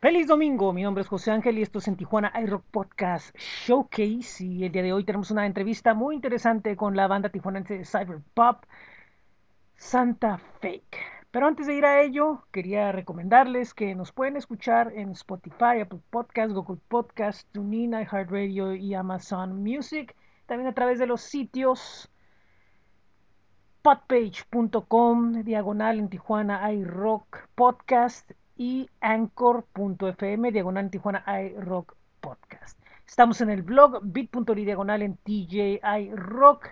[0.00, 4.42] Feliz domingo, mi nombre es José Ángel y esto es en Tijuana iRock Podcast Showcase
[4.42, 7.84] y el día de hoy tenemos una entrevista muy interesante con la banda tijuanense de
[7.84, 8.64] Cyber Pop,
[9.76, 10.96] Santa Fake.
[11.30, 16.00] Pero antes de ir a ello, quería recomendarles que nos pueden escuchar en Spotify, Apple
[16.08, 20.16] Podcast, Google Podcast, TuneIn, iHeartRadio y Amazon Music.
[20.46, 22.10] También a través de los sitios
[23.82, 28.30] podpage.com, diagonal en Tijuana iRock Podcast
[28.60, 32.78] y anchor.fm, diagonal en Tijuana iRock Podcast.
[33.06, 36.68] Estamos en el blog bit.ly diagonal en TJI Rock,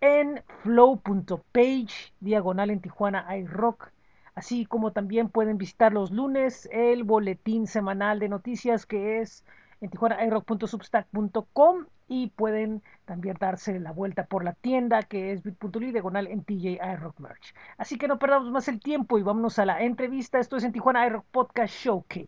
[0.00, 3.92] en flow.page diagonal en Tijuana iRock,
[4.34, 9.44] así como también pueden visitar los lunes el boletín semanal de noticias que es
[9.82, 16.26] en tijuanairock.substack.com y pueden también darse la vuelta por la tienda que es bit.ly diagonal
[16.26, 17.54] en TJ iRock Merch.
[17.76, 20.38] Así que no perdamos más el tiempo y vámonos a la entrevista.
[20.38, 22.26] Esto es en Tijuana iRock Podcast Showcase.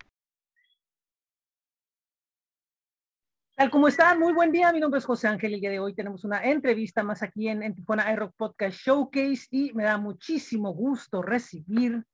[3.56, 4.72] Tal como están, muy buen día.
[4.72, 5.55] Mi nombre es José Ángel.
[5.55, 9.47] El día de hoy tenemos una entrevista más aquí en, en Tijuana iRock Podcast Showcase
[9.50, 12.05] y me da muchísimo gusto recibir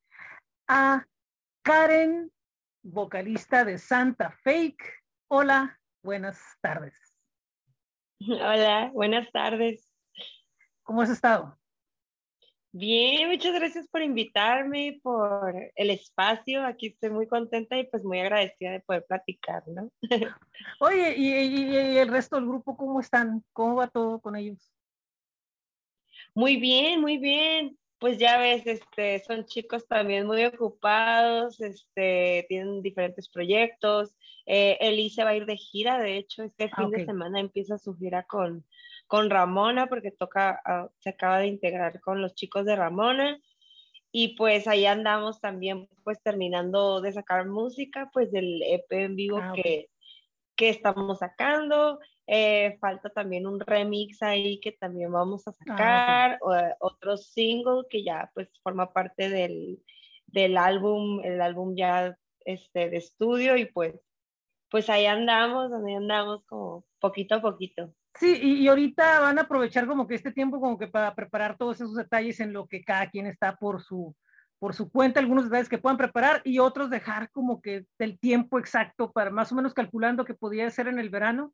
[0.68, 1.06] a
[1.62, 2.30] Karen,
[2.82, 4.84] vocalista de Santa Fake.
[5.28, 7.09] Hola, buenas tardes.
[8.28, 9.88] Hola, buenas tardes.
[10.82, 11.58] ¿Cómo has estado?
[12.70, 16.64] Bien, muchas gracias por invitarme, por el espacio.
[16.66, 19.90] Aquí estoy muy contenta y pues muy agradecida de poder platicar, ¿no?
[20.80, 23.42] Oye, ¿y, y, y el resto del grupo cómo están?
[23.54, 24.70] ¿Cómo va todo con ellos?
[26.34, 27.78] Muy bien, muy bien.
[28.00, 34.16] Pues ya ves, este, son chicos también muy ocupados, este, tienen diferentes proyectos.
[34.46, 36.92] Eh, Eli se va a ir de gira, de hecho, este fin Ah, ok.
[36.92, 38.64] de semana empieza su gira con,
[39.06, 43.38] con Ramona, porque toca, ah, se acaba de integrar con los chicos de Ramona.
[44.12, 49.38] Y pues ahí andamos también, pues terminando de sacar música, pues del EP en vivo
[49.42, 49.90] Ah, que,
[50.56, 52.00] que estamos sacando.
[52.32, 57.82] Eh, falta también un remix ahí que también vamos a sacar, o, eh, otro single
[57.90, 59.82] que ya pues forma parte del,
[60.28, 64.00] del álbum, el álbum ya este, de estudio y pues,
[64.70, 67.92] pues ahí andamos, ahí andamos como poquito a poquito.
[68.14, 71.56] Sí, y, y ahorita van a aprovechar como que este tiempo como que para preparar
[71.56, 74.14] todos esos detalles en lo que cada quien está por su,
[74.60, 78.60] por su cuenta, algunos detalles que puedan preparar y otros dejar como que el tiempo
[78.60, 81.52] exacto para más o menos calculando que podría ser en el verano.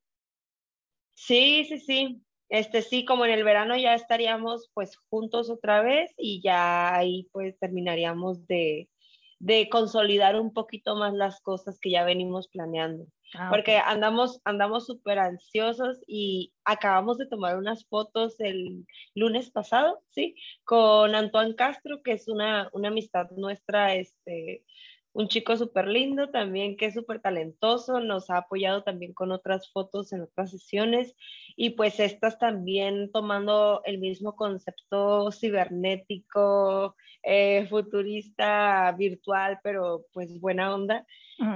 [1.17, 2.23] Sí, sí, sí.
[2.49, 7.29] Este sí, como en el verano ya estaríamos pues juntos otra vez y ya ahí
[7.33, 8.89] pues terminaríamos de,
[9.41, 13.07] de consolidar un poquito más las cosas que ya venimos planeando.
[13.35, 20.03] Ah, Porque andamos andamos súper ansiosos y acabamos de tomar unas fotos el lunes pasado,
[20.11, 20.37] ¿sí?
[20.63, 24.65] Con Antoine Castro, que es una, una amistad nuestra, este,
[25.17, 29.73] un chico súper lindo también, que es súper talentoso, nos ha apoyado también con otras
[29.73, 31.17] fotos en otras sesiones
[31.57, 40.75] y pues estas también tomando el mismo concepto cibernético, eh, futurista, virtual, pero pues buena
[40.75, 41.07] onda.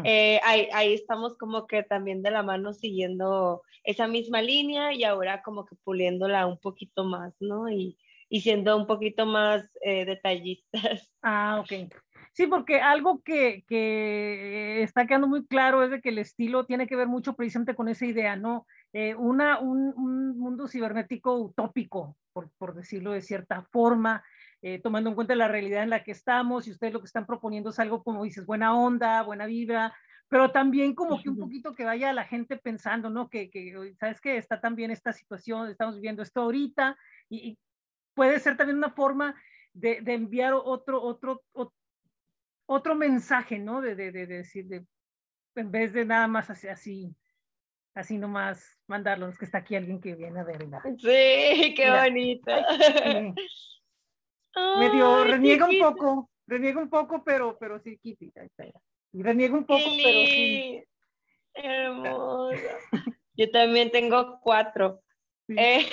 [0.04, 5.04] Eh, ahí, ahí estamos como que también de la mano siguiendo esa misma línea y
[5.04, 7.68] ahora como que puliéndola un poquito más, ¿no?
[7.68, 7.98] Y,
[8.30, 11.12] y siendo un poquito más eh, detallistas.
[11.20, 11.92] Ah, ok.
[12.32, 16.86] Sí, porque algo que, que está quedando muy claro es de que el estilo tiene
[16.86, 18.66] que ver mucho precisamente con esa idea, ¿no?
[18.92, 24.22] Eh, una, un, un mundo cibernético utópico, por, por decirlo de cierta forma,
[24.62, 27.26] eh, tomando en cuenta la realidad en la que estamos y ustedes lo que están
[27.26, 29.94] proponiendo es algo como dices, buena onda, buena vibra,
[30.28, 33.28] pero también como que un poquito que vaya la gente pensando, ¿no?
[33.28, 36.96] Que, que sabes que está también esta situación, estamos viviendo esto ahorita
[37.28, 37.58] y, y
[38.14, 39.34] puede ser también una forma
[39.72, 41.74] de, de enviar otro, otro, otro,
[42.70, 43.80] otro mensaje, ¿no?
[43.80, 44.86] De, de, de, de decir, de,
[45.56, 47.16] en vez de nada más así, así,
[47.94, 50.64] así nomás mandarlo, es que está aquí alguien que viene a ver.
[50.64, 50.80] mira.
[50.84, 52.04] Sí, qué Mira.
[52.04, 52.52] bonito.
[52.78, 53.34] Sí,
[54.78, 58.80] medio Ay, reniega un poco, reniega un poco, pero, pero sí, Kitty, ahí está, mira.
[59.12, 60.46] Y reniega un poco, pero sí.
[60.76, 60.86] lindo,
[61.54, 62.78] Hermosa.
[63.34, 65.02] Yo también tengo cuatro.
[65.56, 65.86] Eh,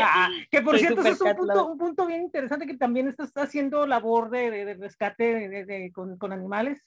[0.00, 3.86] Ah, que por cierto, es un punto, un punto bien interesante que también estás haciendo
[3.86, 6.80] labor de, de, de rescate de- con, con animales.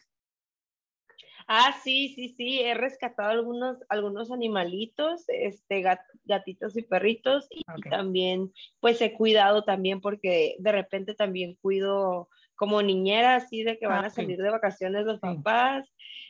[1.48, 7.62] Ah, sí, sí, sí, he rescatado algunos, algunos animalitos, este, gat- gatitos y perritos, y,
[7.90, 13.86] también, pues he cuidado también porque de repente también cuido como niñera, así de que
[13.86, 14.16] van Ah, a ok.
[14.16, 15.22] salir de vacaciones los Sí.
[15.22, 15.88] papás,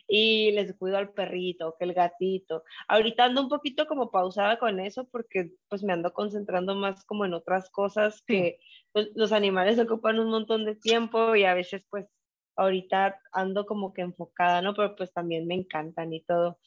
[0.07, 2.63] y les cuido al perrito, que el gatito.
[2.87, 7.25] Ahorita ando un poquito como pausada con eso porque pues me ando concentrando más como
[7.25, 8.59] en otras cosas que
[8.91, 12.07] pues, los animales ocupan un montón de tiempo y a veces pues
[12.55, 14.73] ahorita ando como que enfocada, ¿no?
[14.73, 16.59] Pero pues también me encantan y todo.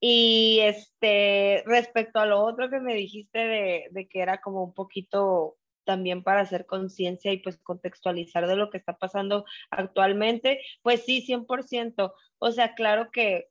[0.00, 4.74] Y este, respecto a lo otro que me dijiste de, de que era como un
[4.74, 11.04] poquito también para hacer conciencia y pues contextualizar de lo que está pasando actualmente, pues
[11.04, 12.12] sí, 100%.
[12.38, 13.48] O sea, claro que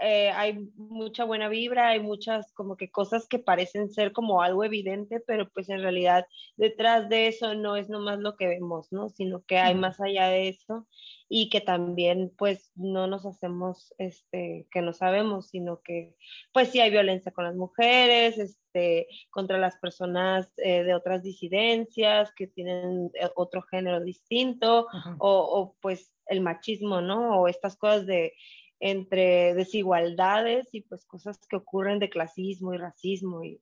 [0.00, 4.62] eh, hay mucha buena vibra, hay muchas como que cosas que parecen ser como algo
[4.64, 9.08] evidente, pero pues en realidad detrás de eso no es nomás lo que vemos, ¿no?
[9.08, 10.86] Sino que hay más allá de eso
[11.28, 16.14] y que también pues no nos hacemos, este, que no sabemos, sino que
[16.52, 22.32] pues sí hay violencia con las mujeres, este, contra las personas eh, de otras disidencias
[22.34, 24.86] que tienen eh, otro género distinto
[25.18, 27.40] o, o pues el machismo, ¿no?
[27.40, 28.32] O estas cosas de
[28.80, 33.60] entre desigualdades y pues cosas que ocurren de clasismo y racismo y,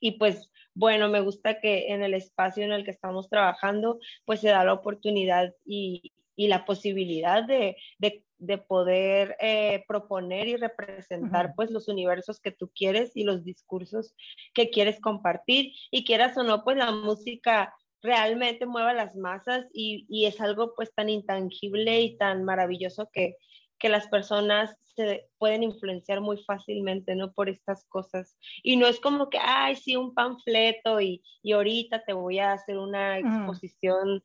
[0.00, 4.40] y pues bueno, me gusta que en el espacio en el que estamos trabajando pues
[4.40, 10.56] se da la oportunidad y, y la posibilidad de, de, de poder eh, proponer y
[10.56, 14.14] representar pues los universos que tú quieres y los discursos
[14.52, 15.72] que quieres compartir.
[15.90, 20.74] Y quieras o no pues la música realmente mueva las masas y, y es algo
[20.74, 23.36] pues tan intangible y tan maravilloso que,
[23.84, 27.34] que las personas se pueden influenciar muy fácilmente, ¿no?
[27.34, 28.34] Por estas cosas.
[28.62, 32.52] Y no es como que, ay, sí, un panfleto y, y ahorita te voy a
[32.52, 34.22] hacer una exposición,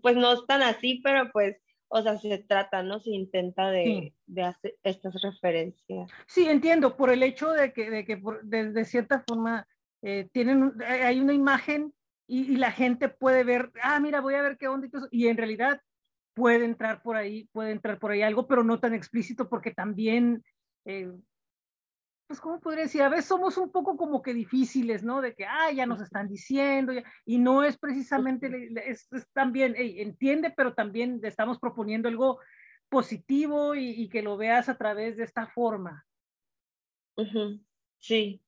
[0.00, 1.56] pues no es tan así, pero pues,
[1.88, 3.00] o sea, se trata, ¿no?
[3.00, 6.08] Se intenta de, de hacer estas referencias.
[6.28, 9.66] Sí, entiendo, por el hecho de que, de, que de, cierta forma
[10.02, 11.92] eh, tienen, hay una imagen
[12.28, 15.36] y, y, la gente puede ver, ah, mira, voy a ver qué onda y en
[15.36, 15.80] realidad
[16.34, 20.44] puede entrar por ahí, puede entrar por ahí algo, pero no tan explícito porque también,
[20.84, 21.12] eh,
[22.26, 23.02] pues, ¿cómo podría decir?
[23.02, 25.20] A veces somos un poco como que difíciles, ¿no?
[25.20, 26.92] De que, ah, ya nos están diciendo,
[27.24, 32.40] y no es precisamente, es, también, entiende, pero también le estamos proponiendo algo
[32.88, 36.04] positivo y, que lo veas a través de esta forma.
[37.98, 38.42] Sí,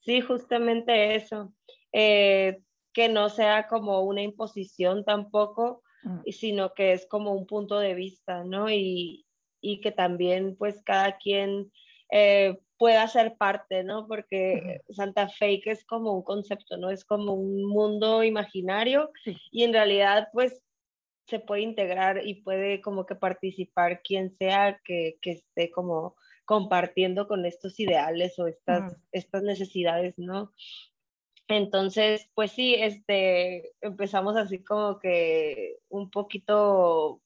[0.00, 1.54] sí, justamente eso.
[1.92, 2.62] Eh,
[2.92, 5.82] que no sea como una imposición tampoco,
[6.26, 8.70] sino que es como un punto de vista, ¿no?
[8.70, 9.26] Y,
[9.60, 11.70] y que también pues cada quien
[12.10, 14.06] eh, pueda ser parte, ¿no?
[14.08, 16.90] Porque Santa Fe es como un concepto, ¿no?
[16.90, 19.10] Es como un mundo imaginario
[19.50, 20.62] y en realidad pues
[21.26, 27.28] se puede integrar y puede como que participar quien sea que, que esté como compartiendo
[27.28, 30.50] con estos ideales o estas, estas necesidades, ¿no?
[31.50, 37.20] Entonces, pues sí, este, empezamos así como que un poquito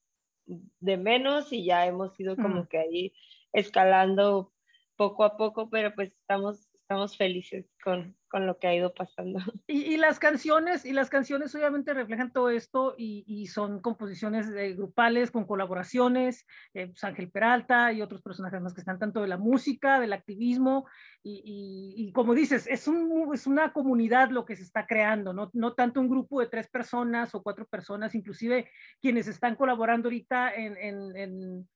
[0.47, 3.13] de menos y ya hemos ido como que ahí
[3.53, 4.53] escalando
[4.97, 9.39] poco a poco, pero pues estamos, estamos felices con, con lo que ha ido pasando.
[9.69, 14.51] Y, y, las canciones, y las canciones obviamente reflejan todo esto y, y son composiciones
[14.51, 16.45] de grupales con colaboraciones,
[16.75, 20.13] eh, pues Ángel Peralta y otros personajes más que están tanto de la música, del
[20.13, 20.87] activismo
[21.23, 25.51] y, y como dices, es, un, es una comunidad lo que se está creando, no,
[25.55, 28.69] no tanto un grupo de tres personas o cuatro personas, inclusive
[29.01, 31.69] quienes están colaborando ahorita en, en, en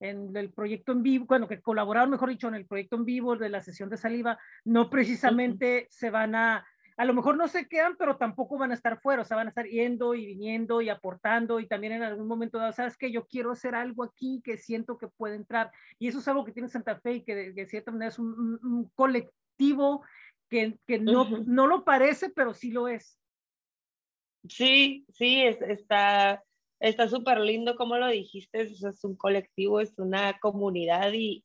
[0.00, 3.36] en el proyecto en vivo, bueno, que colaboraron, mejor dicho, en el proyecto en vivo
[3.36, 7.66] de la sesión de saliva, no precisamente se van a, a lo mejor no se
[7.66, 10.80] quedan, pero tampoco van a estar fuera, o sea, van a estar yendo y viniendo
[10.80, 14.40] y aportando y también en algún momento dado, sabes que yo quiero hacer algo aquí
[14.44, 15.72] que siento que puede entrar.
[15.98, 18.90] Y eso es algo que tiene Santa Fe y que de, cierta manera es un,
[18.94, 20.04] colectivo
[20.48, 23.18] que, que no, no lo parece, pero sí lo es.
[24.48, 26.42] Sí, sí, es, está,
[26.88, 31.44] está súper lindo como lo dijiste, es un colectivo, es una comunidad y,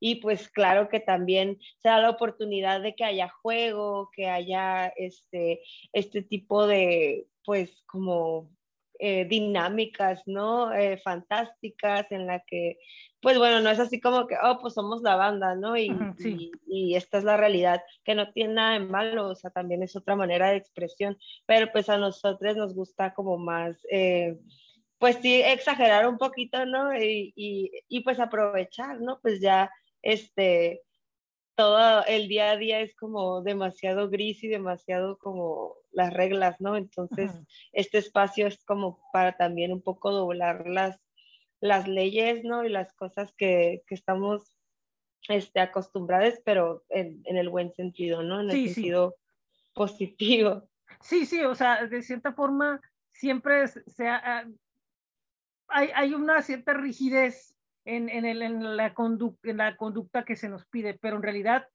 [0.00, 4.88] y pues claro que también se da la oportunidad de que haya juego, que haya
[4.96, 5.60] este,
[5.92, 8.50] este tipo de, pues como
[8.98, 10.72] eh, dinámicas, ¿no?
[10.74, 12.78] Eh, fantásticas en la que,
[13.22, 15.76] pues bueno, no es así como que, oh, pues somos la banda, ¿no?
[15.76, 15.90] Y,
[16.66, 19.96] y, esta es la realidad, que no tiene nada de malo, o sea, también es
[19.96, 21.16] otra manera de expresión,
[21.46, 23.78] pero pues a nosotros nos gusta como más...
[23.90, 24.36] Eh,
[25.00, 26.94] pues sí, exagerar un poquito, ¿no?
[26.94, 29.18] Y, y, pues aprovechar, ¿no?
[29.22, 29.70] Pues ya,
[30.02, 30.82] este,
[31.54, 36.76] todo el día a día es como demasiado gris y demasiado como las reglas, ¿no?
[36.76, 37.32] Entonces,
[37.72, 41.00] este espacio es como para también un poco doblar las,
[41.60, 42.66] las leyes, ¿no?
[42.66, 44.54] Y las cosas que, que estamos
[45.30, 48.42] este, acostumbrados, pero en, en, el buen sentido, ¿no?
[48.42, 49.16] En el sentido
[49.72, 50.68] positivo.
[51.00, 54.46] Sí, sí, o sea, de cierta forma siempre se ha,
[55.70, 58.94] hay, hay una cierta rigidez en, en, el, en, la
[59.42, 61.66] en, la conducta que se nos pide, pero en realidad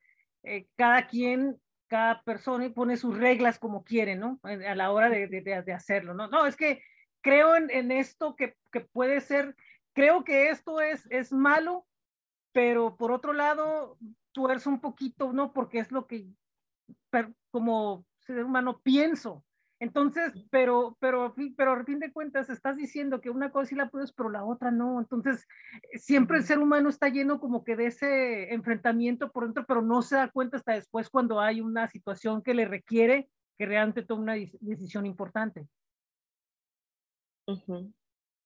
[0.43, 4.39] eh, cada quien, cada persona pone sus reglas como quiere, ¿no?
[4.43, 6.27] A la hora de, de, de, hacerlo, ¿no?
[6.27, 6.81] No, es que
[7.21, 9.55] creo en, esto que, que, puede ser,
[9.93, 11.85] creo que esto es, es malo,
[12.51, 13.97] pero por otro lado,
[14.31, 15.53] tuerzo un poquito, ¿no?
[15.53, 16.27] Porque es lo que
[17.51, 19.43] como ser humano pienso.
[19.79, 23.89] Entonces, pero, pero, pero a fin de cuentas estás diciendo que una cosa sí la
[23.89, 25.00] puedes, pero la otra no.
[25.00, 25.46] Entonces,
[25.94, 30.01] siempre el ser humano está lleno como que de ese enfrentamiento por dentro, pero no
[30.01, 34.24] se da cuenta hasta después cuando hay una situación que le requiere que realmente tome
[34.24, 35.67] una decisión importante.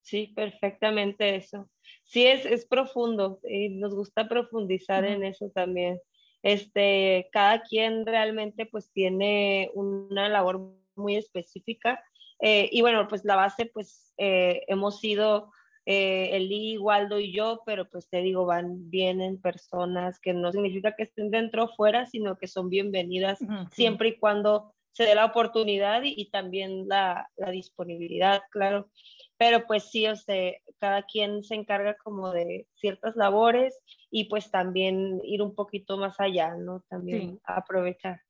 [0.02, 1.70] Sí, perfectamente eso.
[2.04, 6.00] Sí, es, es profundo y nos gusta profundizar en eso también.
[6.42, 12.00] Este, cada quien realmente pues tiene una labor muy específica
[12.39, 15.51] eh, y bueno, pues la base pues eh, hemos sido
[15.86, 20.96] eh, Eli, Waldo y yo, pero pues te digo, van, vienen personas que no significa
[20.96, 23.39] que estén dentro o fuera, sino que son bienvenidas
[23.72, 28.89] siempre y cuando se dé la oportunidad y, también la, la, disponibilidad, claro.
[29.38, 33.79] Pero pues sí, o sea, cada quien se encarga como de ciertas labores
[34.12, 36.84] y pues también ir un poquito más allá, ¿no?
[36.89, 38.22] También aprovechar.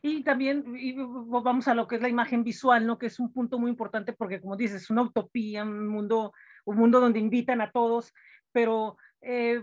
[0.00, 2.98] Y también y vamos a lo que es la imagen visual, ¿no?
[2.98, 6.32] Que es un punto muy importante porque, como dices, es una utopía, un mundo,
[6.64, 8.14] un mundo donde invitan a todos,
[8.52, 9.62] pero eh,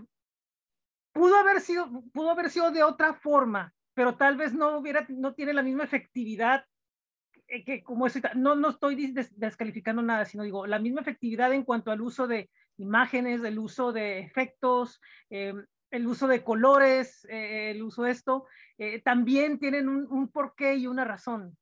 [1.12, 5.34] pudo, haber sido, pudo haber sido de otra forma pero tal vez no hubiera, no
[5.34, 6.64] tiene la misma efectividad
[7.66, 11.90] que como es, no, no estoy descalificando nada, sino digo, la misma efectividad en cuanto
[11.90, 15.52] al uso de imágenes, el uso de efectos, eh,
[15.90, 18.46] el uso de colores, eh, el uso de esto,
[18.78, 21.56] eh, también tienen un, un, porqué y una razón.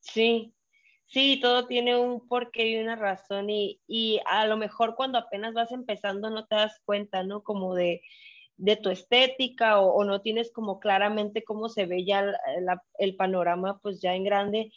[0.00, 0.54] Sí,
[1.06, 5.54] sí, todo tiene un porqué y una razón y, y a lo mejor cuando apenas
[5.54, 7.42] vas empezando no te das cuenta, ¿no?
[7.42, 8.02] Como de
[8.60, 12.30] de tu estética o, no tienes como claramente cómo se ve ya
[12.98, 14.70] el panorama pues ya en grande,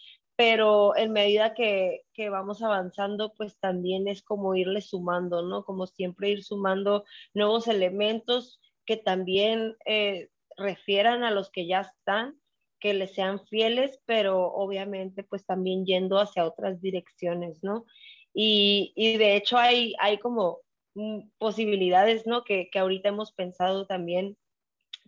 [0.44, 5.64] pero en medida que, que, vamos avanzando pues también es como irle sumando, ¿no?
[5.64, 12.38] Como siempre ir sumando nuevos elementos que también eh, refieran a los que ya están,
[12.82, 17.86] que les sean fieles, pero obviamente pues también yendo hacia otras direcciones, ¿no?
[18.34, 20.60] Y, y de hecho hay, hay como
[20.96, 22.44] Mm, posibilidades, ¿no?
[22.44, 24.38] Que, que ahorita hemos pensado también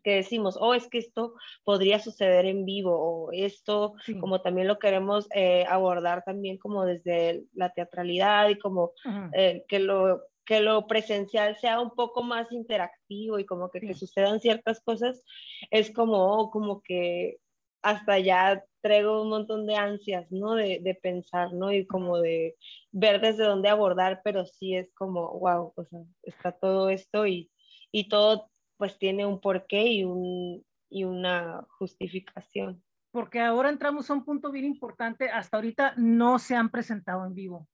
[0.06, 1.34] que decimos, oh, es que esto
[1.64, 7.46] podría suceder en vivo, o esto, como también lo queremos eh, abordar también como desde
[7.56, 8.92] la teatralidad y como
[9.34, 13.96] eh, que, lo, que lo presencial sea un poco más interactivo y como que, que
[13.96, 15.24] sucedan ciertas cosas,
[15.72, 17.40] es como, oh, como que
[17.82, 20.54] hasta ya traigo un montón de ansias, ¿no?
[20.54, 21.72] De, de, pensar, ¿no?
[21.72, 22.56] Y como de
[22.92, 27.50] ver desde dónde abordar, pero sí es como, wow, o sea, está todo esto y,
[27.92, 32.84] y todo pues tiene un porqué y, un, y una justificación.
[33.12, 37.34] Porque ahora entramos a un punto bien importante, hasta ahorita no se han presentado en
[37.34, 37.68] vivo,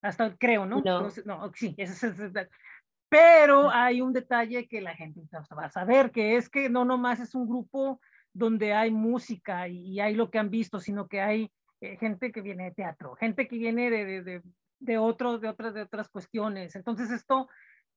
[0.00, 0.80] hasta creo, ¿no?
[0.80, 2.32] No, no sí, es, es,
[3.12, 5.20] pero hay un detalle que la gente
[5.54, 8.00] va a saber, que es que no nomás es un grupo
[8.32, 12.40] donde hay música y, hay lo que han visto, sino que hay eh, gente que
[12.40, 14.42] viene de teatro, gente que viene de, de,
[14.78, 16.74] de, otros, de, otras, de otras cuestiones.
[16.74, 17.50] Entonces esto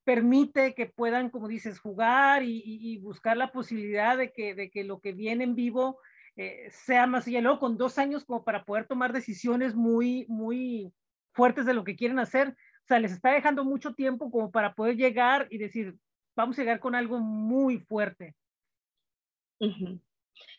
[0.06, 5.02] permite que puedan, como dices, jugar y, buscar la posibilidad de que, de que lo
[5.02, 6.00] que viene en vivo
[6.38, 7.42] eh, sea más allá.
[7.42, 10.94] Luego, con dos años como para poder tomar decisiones muy, muy
[11.34, 14.74] fuertes de lo que quieren hacer, o sea, les está dejando mucho tiempo como para
[14.74, 15.96] poder llegar y decir,
[16.36, 18.36] vamos a llegar con algo muy fuerte.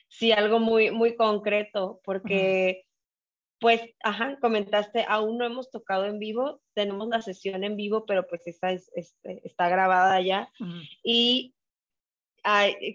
[0.09, 2.86] Sí, algo muy, muy concreto, porque,
[3.61, 8.27] pues, ajá, comentaste, aún no hemos tocado en vivo, tenemos la sesión en vivo, pero
[8.27, 10.51] pues esta es, este, está grabada ya.
[11.03, 11.55] Y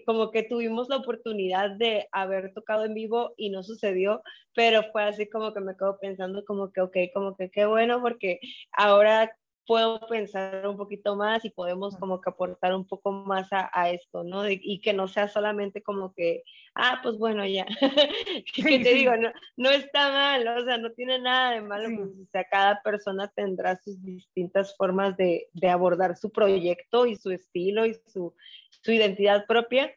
[0.06, 4.22] como que tuvimos la oportunidad de haber tocado en vivo y no sucedió,
[4.54, 8.00] pero fue así como que me quedo pensando como que, ok, como que qué bueno,
[8.00, 8.40] porque
[8.72, 13.90] ahora puedo pensar un poquito más y podemos como que aportar un poco más a,
[13.90, 14.48] esto, ¿no?
[14.48, 16.42] y que no sea solamente como que,
[16.74, 17.66] ah, pues bueno, ya.
[18.54, 22.10] que te digo, no, no está mal, o sea, no tiene nada de malo, pues,
[22.10, 27.30] o sea, cada persona tendrá sus distintas formas de, de, abordar su proyecto y su
[27.30, 28.34] estilo y su,
[28.70, 29.92] su identidad propia,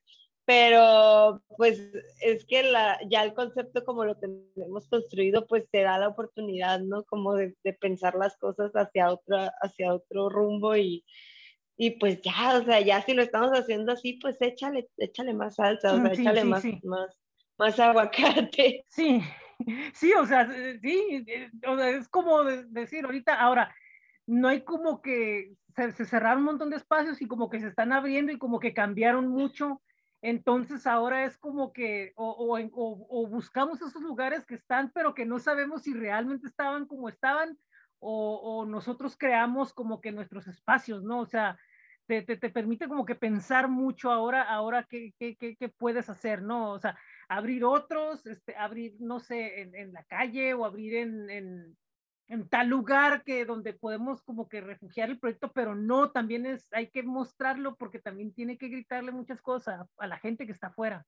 [0.46, 1.82] pero pues
[2.22, 6.80] es que la, ya el concepto como lo tenemos construido, pues te da la oportunidad,
[6.82, 7.04] ¿no?
[7.04, 11.04] Como de, de pensar las cosas hacia, otra, hacia otro rumbo y,
[11.78, 15.56] y pues ya, o sea, ya si lo estamos haciendo así, pues échale, échale más
[15.56, 17.18] salsa, o sea, échale más, más,
[17.58, 18.86] más aguacate.
[18.90, 19.22] Sí,
[19.94, 20.48] sí, o sea,
[20.82, 21.26] sí,
[21.66, 23.74] o sea, es como decir ahorita, ahora,
[24.28, 27.70] no hay como que se, se cerraron un montón de espacios y como que se
[27.70, 29.82] están abriendo y como que cambiaron mucho
[30.28, 35.38] Entonces ahora es como que o, o, buscamos esos lugares que están, pero que no
[35.38, 37.60] sabemos si realmente estaban como estaban,
[38.00, 41.20] o, nosotros creamos como que nuestros espacios, ¿no?
[41.20, 41.60] O sea,
[42.08, 46.10] te, te, te permite como que pensar mucho ahora, ahora qué, qué, qué, qué, puedes
[46.10, 46.72] hacer, ¿no?
[46.72, 46.98] O sea,
[47.30, 51.78] abrir otros, este, abrir, no sé, en, en la calle o abrir en, en,
[52.28, 56.68] en, tal lugar que donde podemos como que refugiar el proyecto, pero no, también es,
[56.72, 60.68] hay que mostrarlo porque también tiene que gritarle muchas cosas a la gente que está
[60.68, 61.06] afuera.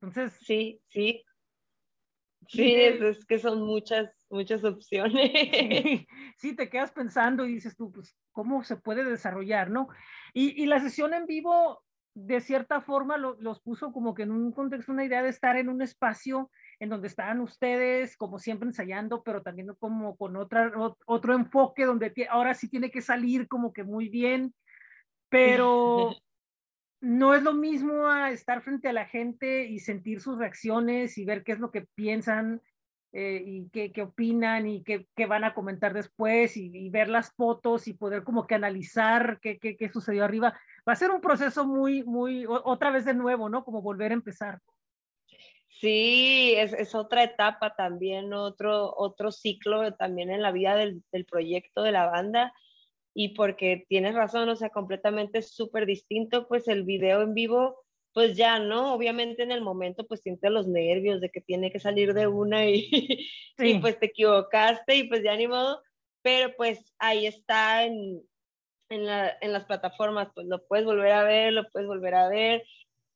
[0.00, 0.38] Entonces.
[0.40, 1.24] Sí, sí.
[2.48, 5.30] Sí, es, que son muchas, muchas opciones.
[6.36, 9.86] Sí, te quedas pensando y dices tú, pues, ¿cómo se puede desarrollar, no?
[10.34, 11.84] Y, y la sesión en vivo,
[12.14, 15.68] de cierta forma, los puso como que en un contexto, una idea de estar en
[15.68, 16.50] un espacio
[16.80, 20.72] en donde estaban ustedes, como siempre ensayando, pero también como con otra,
[21.06, 24.54] otro enfoque donde ahora sí tiene que salir como que muy bien,
[25.28, 26.14] pero
[27.00, 31.24] no es lo mismo a estar frente a la gente y sentir sus reacciones y
[31.24, 32.62] ver qué es lo que piensan
[33.14, 37.32] eh, y qué, qué, opinan y qué, qué, van a comentar después y, ver las
[37.34, 40.58] fotos y poder como que analizar qué, qué, qué, sucedió arriba.
[40.88, 43.64] Va a ser un proceso muy, muy, otra vez de nuevo, ¿no?
[43.64, 44.60] Como volver a empezar.
[45.82, 51.24] Sí, es, es otra etapa también, otro, otro ciclo también en la vida del, del
[51.26, 52.54] proyecto de la banda.
[53.14, 57.84] Y porque tienes razón, o sea, completamente súper distinto, pues el video en vivo,
[58.14, 58.94] pues ya, ¿no?
[58.94, 62.64] Obviamente en el momento, pues sientes los nervios de que tiene que salir de una
[62.64, 62.88] y,
[63.58, 65.82] y pues te equivocaste y pues ya ni modo,
[66.22, 68.22] pero pues ahí está en,
[68.88, 72.28] en, la, en las plataformas, pues lo puedes volver a ver, lo puedes volver a
[72.28, 72.62] ver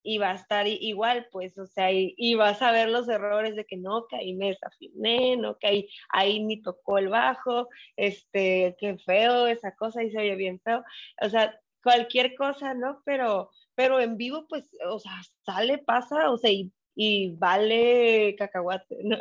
[0.07, 3.65] y va a estar igual, pues, o sea, y, vas a ver los errores de
[3.65, 8.77] que no, que ahí me desafiné, no, que ahí, ahí ni tocó el bajo, este,
[8.79, 10.85] qué feo esa cosa y se oye bien feo,
[11.21, 13.03] o sea, cualquier cosa, ¿no?
[13.05, 18.99] Pero, pero en vivo, pues, o sea, sale, pasa, o sea, y, y vale cacahuate,
[19.03, 19.19] ¿no?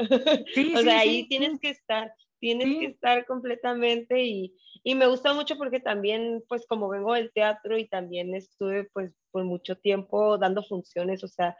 [0.53, 2.13] Sí, o sea, ahí tienes que estar,
[2.45, 7.33] tienes que estar completamente y, y, me gusta mucho porque también, pues como vengo del
[7.33, 11.57] teatro y también estuve pues por mucho tiempo dando funciones, o sea,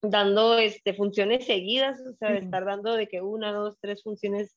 [0.00, 4.54] dando este, funciones seguidas, o sea, de estar dando de que una, dos, tres funciones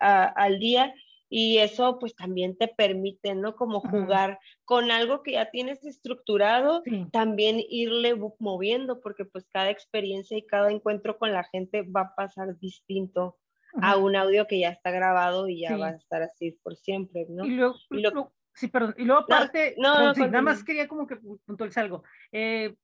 [0.00, 0.92] al día
[1.28, 3.54] y eso pues también te permite, ¿no?
[3.54, 10.36] Como jugar con algo que ya tienes estructurado, también irle moviendo porque pues cada experiencia
[10.36, 13.36] y cada encuentro con la gente va a pasar distinto
[13.82, 17.26] a un audio que ya está grabado y ya va a estar así por siempre,
[17.28, 17.44] ¿no?
[17.44, 18.94] Y luego, Sí, perdón.
[18.96, 22.02] Y luego aparte, no, nada más quería como que puntualizar algo.
[22.32, 22.74] Eh,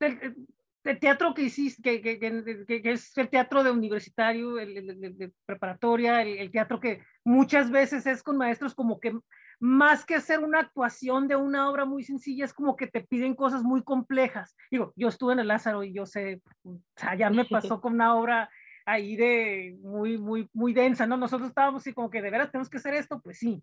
[0.00, 6.20] el, teatro que hiciste, que, que, que, es el teatro de universitario, el, de preparatoria,
[6.20, 9.18] el, teatro que muchas veces es con maestros como que
[9.58, 13.34] más que hacer una actuación de una obra muy sencilla, es como que te piden
[13.34, 14.54] cosas muy complejas.
[14.70, 17.44] Digo, yo estuve en el Lázaro y yo sé, o sea, ya me
[17.78, 18.50] pasó con una obra
[18.86, 21.16] ahí de muy, muy, muy densa, ¿no?
[21.16, 23.62] Nosotros estábamos así como que de veras tenemos que hacer esto, pues sí,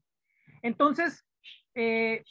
[0.61, 1.25] entonces,
[1.75, 2.23] eh,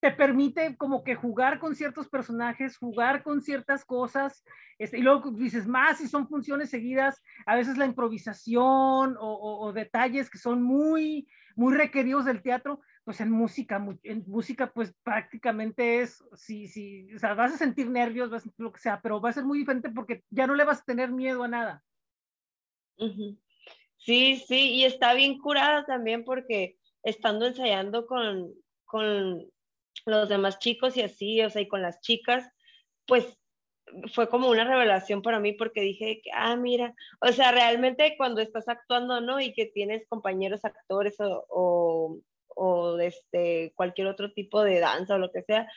[0.00, 4.44] te permite como que jugar con ciertos personajes, jugar con ciertas cosas,
[4.78, 10.28] este, y luego dices más si son funciones seguidas, a veces la improvisación o, detalles
[10.28, 16.24] que son muy, muy requeridos del teatro, pues en música, en música pues prácticamente es,
[16.34, 19.20] sí, sí, o sea, vas a sentir nervios, vas a sentir lo que sea, pero
[19.20, 21.84] va a ser muy diferente porque ya no le vas a tener miedo a nada.
[23.96, 28.52] Sí, sí, y está bien curada también porque estando ensayando con,
[28.84, 29.50] con
[30.06, 32.48] los demás chicos y así, o sea, y con las chicas,
[33.06, 33.38] pues
[34.12, 38.40] fue como una revelación para mí porque dije, que, ah, mira, o sea, realmente cuando
[38.40, 39.40] estás actuando, ¿no?
[39.40, 42.18] Y que tienes compañeros actores o,
[42.56, 45.68] o este, cualquier otro tipo de danza o lo que sea,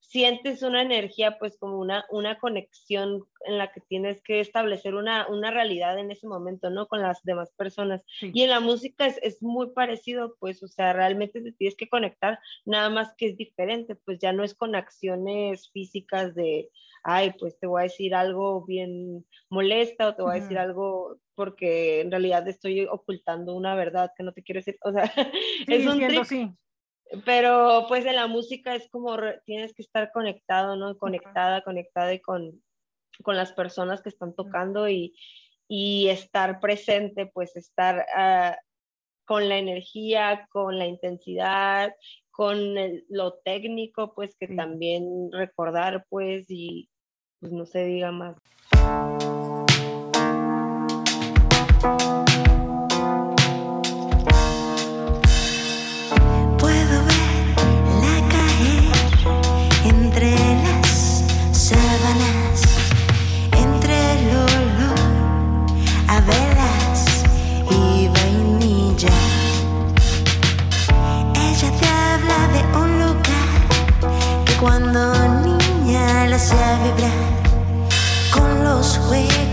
[0.00, 5.26] sientes una energía, pues como una, una conexión en la que tienes que establecer una,
[5.28, 6.86] una realidad en ese momento, ¿no?
[6.86, 8.02] Con las demás personas.
[8.20, 11.88] Y en la música es, es, muy parecido, pues, o sea, realmente te tienes que
[11.88, 16.70] conectar, nada más que es diferente, pues ya no es con acciones físicas de,
[17.04, 21.18] ay, pues te voy a decir algo bien molesta o te voy a decir algo
[21.34, 25.04] porque en realidad estoy ocultando una verdad que no te quiero decir, o sea,
[25.68, 26.50] es un trip, sí.
[27.24, 30.96] pero pues en la música es como tienes que estar conectado, ¿no?
[30.96, 32.62] Conectada, conectada con,
[33.22, 35.14] con las personas que están tocando y,
[35.68, 38.54] y estar presente, pues estar uh,
[39.26, 41.94] con la energía, con la intensidad,
[42.30, 46.88] con el, lo técnico, pues que también recordar, pues, y
[47.44, 48.34] pues no se diga más.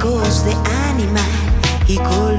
[0.01, 0.53] Juegos de
[0.89, 1.23] animal
[1.87, 2.30] y colores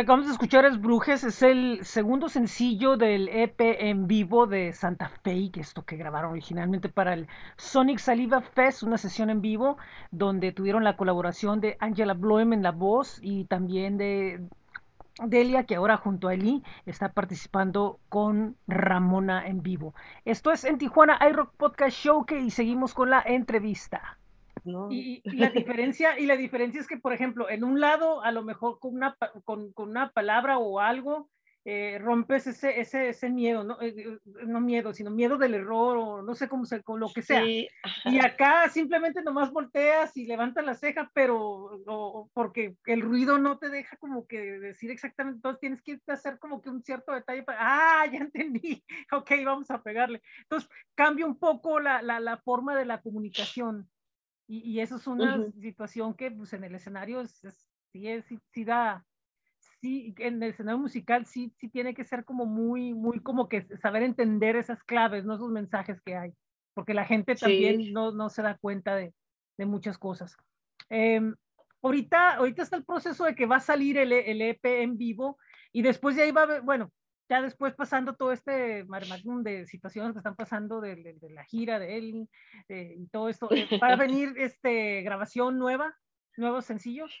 [0.00, 4.72] que acabamos de escuchar es Brujes, es el segundo sencillo del EP en vivo de
[4.72, 9.42] Santa Fe, que esto que grabaron originalmente para el Sonic Saliva Fest, una sesión en
[9.42, 9.76] vivo
[10.10, 14.48] donde tuvieron la colaboración de Angela Bloem en la voz y también de
[15.22, 19.94] Delia, que ahora junto a Eli está participando con Ramona en vivo.
[20.24, 24.19] Esto es en Tijuana iRock Podcast Show y seguimos con la entrevista.
[24.64, 24.88] ¿No?
[24.92, 28.42] Y, la diferencia, y la diferencia es que, por ejemplo, en un lado, a lo
[28.42, 31.28] mejor con una, con, con una palabra o algo,
[31.66, 33.80] eh, rompes ese, ese, ese miedo, ¿no?
[33.82, 37.12] Eh, eh, no miedo, sino miedo del error o no sé cómo se, con lo
[37.12, 37.42] que sea.
[37.42, 37.68] Sí,
[38.06, 43.36] Y acá simplemente nomás volteas y levantas la ceja, pero o- o porque el ruido
[43.38, 47.12] no te deja como que decir exactamente, entonces tienes que hacer como que un cierto
[47.12, 50.22] detalle para, ah, ya entendí, ok, vamos a pegarle.
[50.42, 53.90] Entonces cambia un poco la, la, la forma de la comunicación.
[54.50, 55.52] Y, y eso es una Ujú.
[55.60, 59.06] situación que pues, en el escenario es, es- sí, es- sí, sí da,
[59.80, 63.68] sí, en el escenario musical sí, sí tiene que ser como muy, muy como que
[63.78, 65.34] saber entender esas claves, ¿no?
[65.36, 66.32] Esos mensajes que hay,
[66.74, 67.40] porque la gente Sí.
[67.40, 69.14] también no, no se da cuenta de,
[69.56, 70.36] de muchas cosas.
[70.88, 71.36] Em,
[71.80, 75.38] ahorita, ahorita está el proceso de que va a salir el, el EP en vivo
[75.72, 76.90] y después de ahí va a haber, bueno,
[77.30, 81.44] ya después pasando todo este marmagnum de situaciones que están pasando de, de- de la
[81.44, 82.26] gira de Ellie
[82.68, 85.94] eh, y todo esto, eh, va a venir este, grabación nueva,
[86.36, 87.14] nuevos sencillos.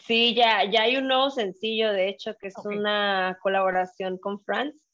[0.00, 2.66] Sí, ya, ya hay un nuevo sencillo, de hecho, que es Ok.
[2.72, 4.86] una colaboración con Franz.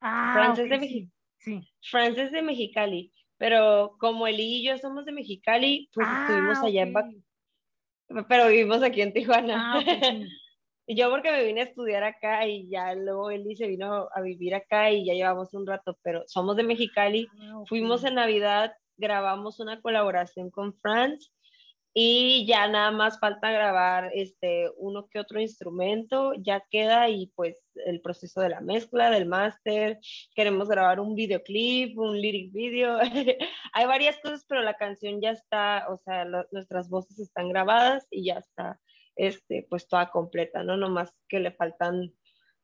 [0.00, 1.60] Ah, Franz es de sí, sí.
[1.92, 6.82] Es de Mexicali, pero como Eli y yo somos de Mexicali, pues estuvimos Ah, allá
[6.82, 6.94] en ok.
[6.94, 9.70] vac- pero vivimos aquí en Tijuana.
[9.74, 10.00] Ah, sí.
[10.90, 14.20] Y yo porque me vine a estudiar acá y ya luego Eli se vino a
[14.22, 17.28] vivir acá y ya llevamos un rato, pero somos de Mexicali.
[17.40, 17.62] Ah.
[17.68, 21.30] Fuimos en Navidad grabamos una colaboración con Franz
[21.94, 27.64] y ya nada más falta grabar este uno que otro instrumento, ya queda y pues
[27.86, 30.00] el proceso de la mezcla, del máster,
[30.34, 32.98] queremos grabar un videoclip, un lyric video,
[33.74, 38.24] hay varias cosas, pero la canción ya está, o sea, nuestras voces están grabadas y
[38.24, 38.80] ya está,
[39.20, 40.76] este, pues toda completa, ¿no?
[40.76, 42.12] Nomás que le faltan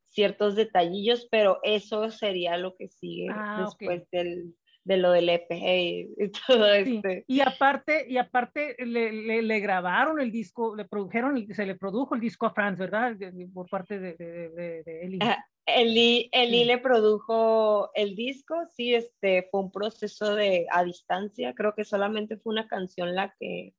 [0.09, 5.47] ciertos detallillos, pero eso sería lo que sigue ah, después del, de lo del EP
[5.51, 6.09] y
[6.47, 7.25] todo este.
[7.27, 12.21] Y aparte, y aparte le, le, grabaron el disco, le produjeron, se le produjo el
[12.23, 13.15] disco a Franz, ¿verdad?
[13.53, 15.19] Por parte de, de, de, Eli.
[15.67, 21.75] Eli, Eli le produjo el disco, sí, este fue un proceso de a distancia, creo
[21.75, 23.75] que solamente fue una canción la que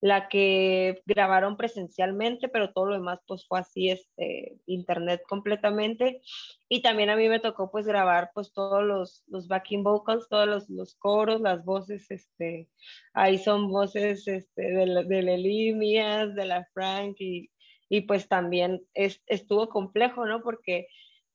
[0.00, 6.22] la que grabaron presencialmente, pero todo lo demás pues fue así, este, internet completamente.
[6.68, 10.48] Y también a mí me tocó pues grabar pues todos los, los backing vocals, todos
[10.48, 12.68] los, los coros, las voces, este,
[13.12, 17.50] ahí son voces este, de, la, de mías, de la Frank y,
[17.90, 20.42] y pues también es, estuvo complejo, ¿no?
[20.42, 20.86] Porque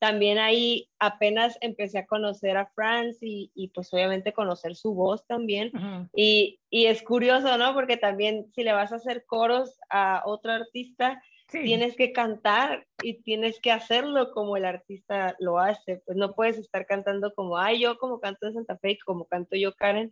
[0.06, 5.26] también ahí apenas empecé a conocer a Franz y, y pues obviamente conocer su voz
[5.26, 5.72] también.
[6.14, 7.74] y, y, es curioso, ¿no?
[7.74, 13.24] Porque también si le vas a hacer coros a otro artista, tienes que cantar y
[13.24, 16.04] tienes que hacerlo como el artista lo hace.
[16.06, 19.26] Pues no puedes estar cantando como, ay, yo como canto en Santa Fe y como
[19.26, 20.12] canto yo Karen.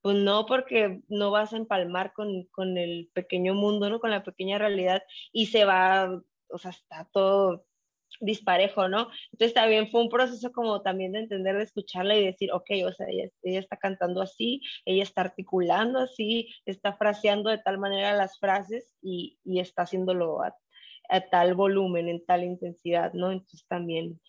[0.00, 4.00] Pues no, porque no vas a empalmar con, con el pequeño mundo, ¿no?
[4.00, 7.66] Con la pequeña realidad y se va, o sea, está todo
[8.20, 9.08] disparejo, ¿no?
[9.32, 12.92] Entonces también fue un proceso como también de entender, de escucharla y decir, ok, o
[12.92, 18.38] sea, ella, está cantando así, ella está articulando así, está fraseando de tal manera las
[18.38, 20.54] frases y, y está haciéndolo a,
[21.30, 23.30] tal volumen, en tal intensidad, ¿no?
[23.30, 24.20] Entonces también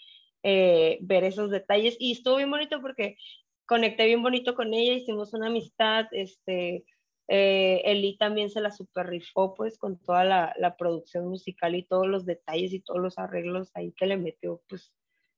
[0.44, 3.18] eh, ver esos detalles y estuvo bien bonito porque
[3.66, 6.86] conecté bien bonito con ella, hicimos una amistad, este,
[7.28, 11.84] eh, Eli también se la super rifó pues con toda la, la, producción musical y
[11.84, 14.94] todos los detalles y todos los arreglos ahí que le metió, pues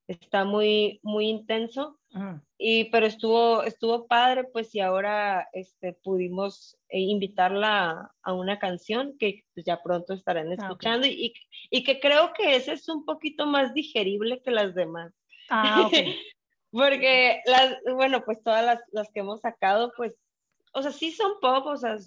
[0.10, 1.98] está muy, muy intenso.
[2.58, 9.16] Y pero estuvo, estuvo padre pues y ahora este, pudimos eh, invitarla a, una canción
[9.20, 11.36] que pues, ya pronto estarán ah, escuchando y,
[11.70, 15.14] y, que creo que ese es un poquito más digerible que las demás.
[15.52, 15.88] Ah.
[16.72, 20.14] Porque las, bueno, pues todas las, las que hemos sacado, pues
[20.72, 21.98] o sea, sí son pop, o sea,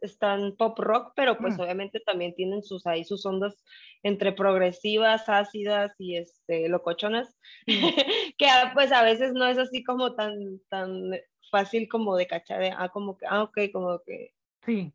[0.00, 1.60] están pop rock, pero pues mm.
[1.60, 3.64] obviamente también tienen sus ahí sus ondas
[4.02, 7.72] entre progresivas, ácidas y este locochonas, mm.
[8.38, 11.10] que pues a veces no es así como tan tan
[11.50, 14.34] fácil como de cachar, de, ah, como que, ah, ok, como que.
[14.64, 14.92] Sí.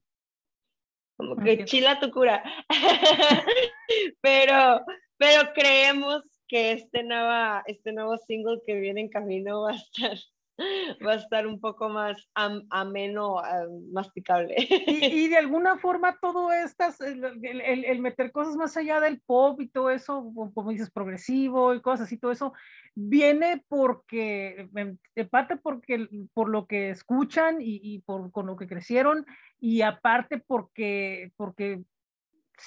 [1.17, 2.43] Como que chila tu cura.
[4.21, 4.81] pero,
[5.17, 10.17] pero creemos que este, nueva, este nuevo single que viene en camino va a estar
[11.05, 13.41] va a estar un poco más ameno,
[13.91, 14.55] masticable.
[14.87, 19.67] Y, de alguna forma todo estas, el, el, meter cosas más allá del pop y
[19.67, 22.53] todo eso, como dices, progresivo y cosas así, todo eso,
[22.95, 24.69] viene porque,
[25.15, 29.25] de parte porque, por lo que escuchan y, y por, con lo que crecieron,
[29.59, 31.83] y aparte porque, porque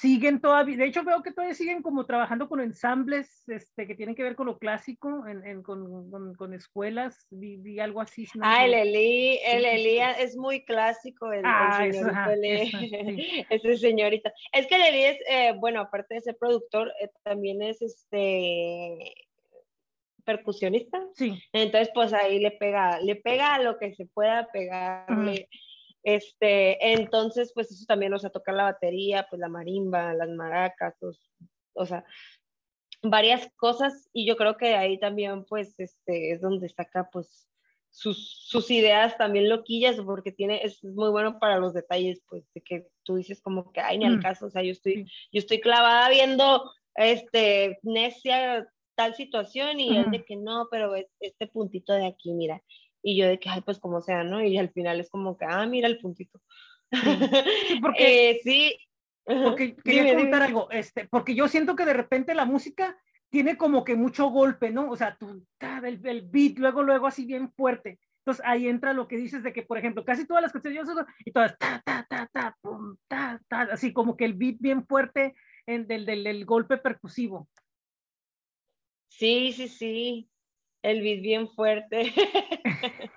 [0.01, 4.15] siguen todavía, de hecho veo que todavía siguen como trabajando con ensambles este, que tienen
[4.15, 8.27] que ver con lo clásico, en, en con, con, con, escuelas, vi, algo así.
[8.43, 11.87] ah, el Eli, el Eli es muy clásico, el, ah,
[13.51, 14.33] ese señorita.
[14.53, 19.15] Es que el Eli es, eh, bueno, aparte de ser productor, eh, también es este
[20.25, 21.01] percusionista.
[21.15, 21.41] Sí.
[21.53, 25.49] Entonces, pues ahí le pega, le pega a lo que se pueda pegarle.
[26.07, 30.95] Este, entonces, pues eso también, o sea, tocar la batería, pues la marimba, las maracas,
[31.73, 32.05] o sea,
[33.03, 34.09] varias cosas.
[34.13, 37.49] Y yo creo que ahí también, pues, este, es donde saca, pues,
[37.91, 42.61] sus, sus ideas también loquillas, porque tiene, es muy bueno para los detalles, pues, de
[42.61, 44.23] que tú dices como que, ay, ni al mm.
[44.23, 48.65] caso, o sea, yo estoy, yo estoy clavada viendo, este, necia
[48.95, 52.63] tal situación y él de que no, pero este puntito de aquí, mira,
[53.07, 54.43] y yo de que, ay, pues como sea, ¿no?
[54.43, 56.41] Y al final es como que, ah, mira el puntito.
[56.91, 56.99] Sí,
[57.81, 58.77] porque, eh, sí.
[59.25, 62.99] Porque quería contar algo, este, porque yo siento que de repente la música
[63.31, 64.91] tiene como que mucho golpe, ¿no?
[64.91, 65.45] O sea, tú,
[65.85, 68.01] el, el beat, luego, luego así bien fuerte.
[68.25, 70.89] Entonces ahí entra lo que dices de que, por ejemplo, casi todas las canciones
[71.25, 74.85] y todas ta, ta, ta, ta, pum, ta, ta, así como que el beat bien
[74.85, 77.49] fuerte en, del, del, del golpe percusivo.
[79.09, 80.29] Sí, sí, sí
[80.87, 82.13] el beat bien fuerte.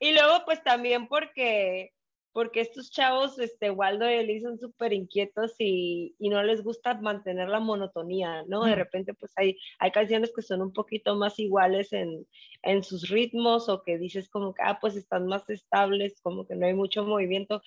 [0.00, 1.92] y luego pues también porque
[2.34, 7.00] porque estos chavos, este, Waldo y Eli son súper inquietos y, y, no les gusta
[7.00, 8.64] mantener la monotonía, ¿no?
[8.64, 12.26] De repente, pues hay, hay canciones que son un poquito más iguales en,
[12.62, 16.56] en sus ritmos o que dices como que, ah, pues están más estables, como que
[16.56, 17.62] no hay mucho movimiento,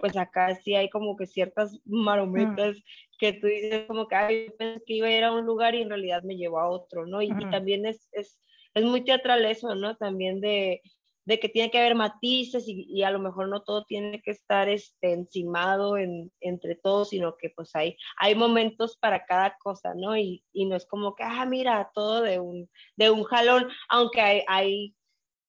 [0.00, 2.76] pues acá sí hay como que ciertas marometas
[3.20, 5.76] que tú dices como que, ay, yo pensé que iba a ir a un lugar
[5.76, 7.22] y en realidad me llevó a otro, ¿no?
[7.22, 8.40] Y, y también es, es,
[8.74, 9.96] es muy teatral eso, ¿no?
[9.96, 10.82] También de
[11.28, 14.66] de que tiene que haber matices y, a lo mejor no todo tiene que estar
[14.70, 20.16] este, encimado en, entre todos, sino que pues hay, hay momentos para cada cosa, ¿no?
[20.16, 24.22] Y, y, no es como que, ah, mira, todo de un, de un jalón, aunque
[24.22, 24.94] hay, hay,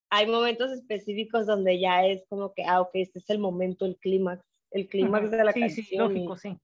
[0.10, 3.96] hay momentos específicos donde ya es como que, ah, ok, este es el momento, el
[4.00, 5.86] clímax, el clímax de la sí, canción.
[5.86, 6.58] Sí, lógico, sí.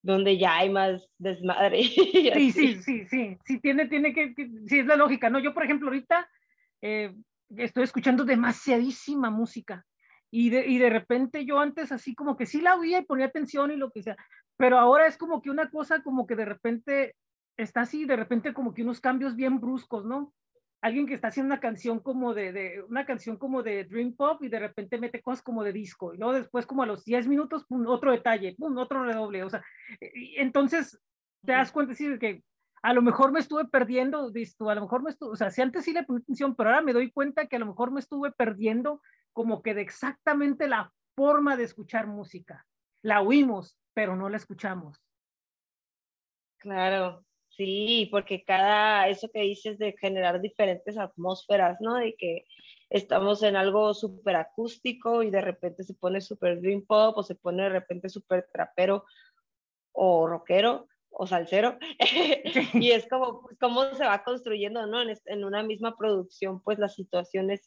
[0.00, 1.82] Donde ya hay más desmadre.
[1.82, 4.32] Sí, sí, sí, sí, sí, tiene, tiene que,
[4.68, 5.40] sí, es la lógica, ¿no?
[5.40, 6.30] Yo, por ejemplo, ahorita...
[6.82, 7.12] Eh,
[7.56, 9.84] estoy escuchando demasiadísima música.
[10.30, 13.26] Y de, y de repente yo antes así como que sí la oía y ponía
[13.26, 14.16] atención y lo que sea,
[14.56, 17.14] pero ahora es como que una cosa como que de repente
[17.58, 20.32] está así, de repente como que unos cambios bien bruscos, ¿no?
[20.80, 24.42] Alguien que está haciendo una canción como de, de una canción como de Dream Pop
[24.42, 27.28] y de repente mete cosas como de disco y luego después como a los 10
[27.28, 29.62] minutos, pum, otro detalle, pum, otro redoble, o sea,
[30.00, 30.98] entonces
[31.44, 32.42] te das cuenta sí, que
[32.82, 35.62] a lo mejor me estuve perdiendo, visto, a lo mejor me estuve, o sea, si
[35.62, 38.00] antes sí le puse atención, pero ahora me doy cuenta que a lo mejor me
[38.00, 39.00] estuve perdiendo
[39.32, 42.66] como que de exactamente la forma de escuchar música.
[43.02, 45.00] La oímos, pero no la escuchamos.
[46.58, 51.96] Claro, sí, porque cada, eso que dices de generar diferentes atmósferas, ¿no?
[51.96, 52.46] De que
[52.90, 57.36] estamos en algo súper acústico y de repente se pone súper dream pop o se
[57.36, 59.04] pone de repente súper trapero
[59.92, 61.78] o rockero o salsero,
[62.74, 65.02] y es como pues, cómo se va construyendo, ¿no?
[65.02, 67.62] En, en, una misma producción, pues las situaciones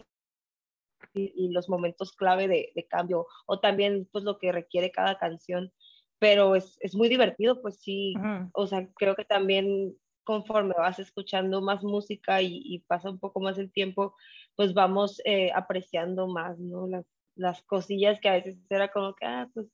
[1.13, 5.17] y, y los momentos clave de, de, cambio, o también pues lo que requiere cada
[5.17, 5.71] canción,
[6.19, 8.49] pero es, es muy divertido, pues sí, uh -huh.
[8.53, 13.39] o sea, creo que también conforme vas escuchando más música y, y pasa un poco
[13.39, 14.15] más el tiempo,
[14.55, 16.87] pues vamos eh, apreciando más, ¿no?
[16.87, 17.05] Las,
[17.35, 19.67] las cosillas que a veces era como que, ah, pues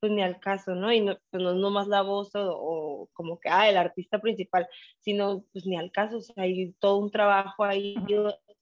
[0.00, 0.92] pues ni al caso, ¿no?
[0.92, 4.20] Y no, pues no, no más la voz o, o, como que, ah, el artista
[4.20, 7.96] principal, sino pues ni al caso, o sea, hay todo un trabajo ahí,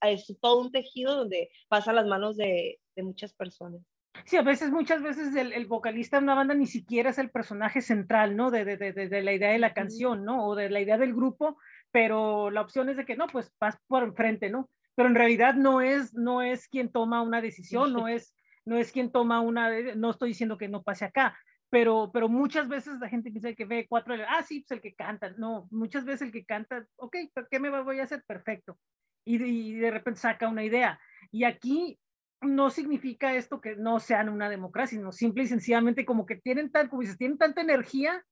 [0.03, 3.83] es todo un tejido donde pasa las manos de, de muchas personas.
[4.25, 7.31] Sí, a veces, muchas veces el, el, vocalista de una banda ni siquiera es el
[7.31, 8.51] personaje central, ¿no?
[8.51, 10.47] De, de, de, de la idea de la canción, ¿no?
[10.47, 11.57] O de la idea del grupo,
[11.93, 14.69] pero la opción es de que no, pues vas por enfrente, ¿no?
[14.97, 18.35] Pero en realidad no es, no es quien toma una decisión, no es
[18.69, 21.39] no es quien toma una, no estoy diciendo que no pase acá,
[21.71, 24.95] pero, pero muchas veces la gente piensa que ve cuatro, ah, sí, pues el que
[24.95, 27.17] canta, no, muchas veces el que canta, ok,
[27.51, 28.23] ¿qué me voy a hacer?
[28.27, 28.79] Perfecto.
[29.25, 31.01] Y y de repente saca una idea.
[31.31, 31.99] Y aquí
[32.41, 36.71] no significa esto que no sean una democracia, sino simple y sencillamente como que tienen,
[36.71, 38.23] tan, como dices, tienen tanta energía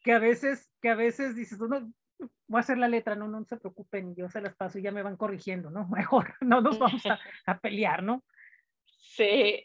[0.00, 1.92] que a veces, que a veces dices, no,
[2.48, 4.92] voy a hacer la letra, no, no se preocupen, yo se las paso y ya
[4.92, 5.86] me van corrigiendo, ¿no?
[5.88, 8.24] Mejor, no nos vamos a, a pelear, ¿no?
[8.96, 9.64] Sí.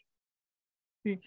[1.03, 1.19] Sí,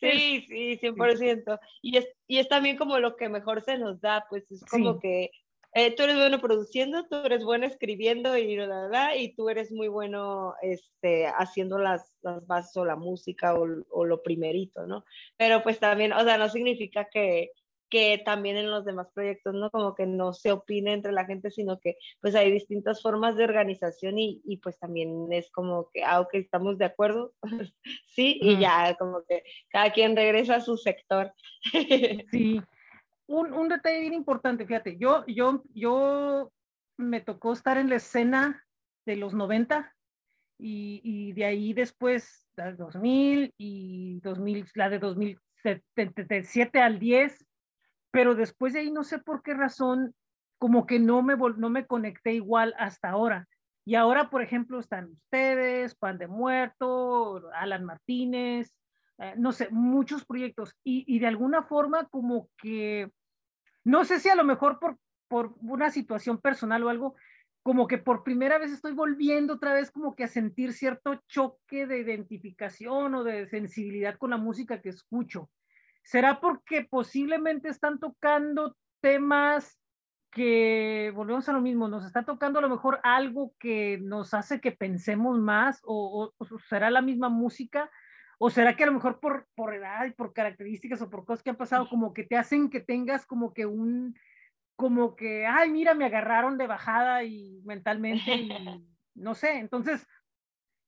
[0.00, 1.58] sí, sí, 100%.
[1.82, 4.94] Y, es, y es también como lo que mejor se nos da, pues es como
[4.94, 4.98] sí.
[5.02, 5.30] que
[5.74, 9.50] eh, tú eres bueno produciendo, tú eres bueno escribiendo y bla, bla, bla, y tú
[9.50, 14.86] eres muy bueno este, haciendo las, las bases o la música o, o, lo primerito,
[14.86, 15.04] ¿no?
[15.36, 17.50] Pero pues también, o sea, no significa que,
[17.90, 19.70] que también en los demás proyectos, ¿no?
[19.70, 23.44] Como que no se opine entre la gente, sino que pues hay distintas formas de
[23.44, 27.32] organización y, y pues también es como que, ah, ok, estamos de acuerdo,
[28.06, 31.32] sí, y ya como que cada quien regresa a su sector.
[32.30, 32.60] sí,
[33.26, 36.52] un, un detalle bien importante, fíjate, yo, yo, yo
[36.96, 38.64] me tocó estar en la escena
[39.06, 39.94] de los 90
[40.58, 47.47] y, y de ahí después, del 2000 y 2000, la de 2007 al 10,
[48.10, 50.14] pero después de ahí no sé por qué razón,
[50.58, 53.48] como que no me, no me conecté igual hasta ahora.
[53.84, 58.74] Y ahora, por ejemplo, están ustedes, Pan de Muerto, Alan Martínez,
[59.18, 60.74] eh, no sé, muchos proyectos.
[60.84, 63.10] Y, y, de alguna forma como que,
[63.84, 64.98] no sé si a lo mejor por,
[65.28, 67.14] por una situación personal o algo,
[67.62, 71.86] como que por primera vez estoy volviendo otra vez como que a sentir cierto choque
[71.86, 75.50] de identificación o de sensibilidad con la música que escucho.
[76.08, 79.78] ¿Será porque posiblemente están tocando temas
[80.30, 84.58] que, volvemos a lo mismo, nos está tocando a lo mejor algo que nos hace
[84.58, 87.90] que pensemos más o, o, o será la misma música?
[88.38, 91.42] ¿O será que a lo mejor por, por edad y por características o por cosas
[91.42, 94.18] que han pasado, como que te hacen que tengas como que un,
[94.76, 98.48] como que, ay, mira, me agarraron de bajada y mentalmente y
[99.14, 100.06] no sé, entonces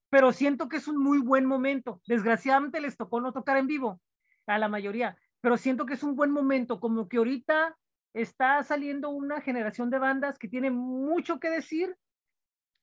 [0.08, 2.00] pero siento que es un muy buen momento.
[2.06, 4.00] Desgraciadamente les tocó no tocar en vivo
[4.56, 7.76] a la mayoría, pero siento que es un buen momento, como que ahorita
[8.12, 11.96] está saliendo una generación de bandas que tiene mucho que decir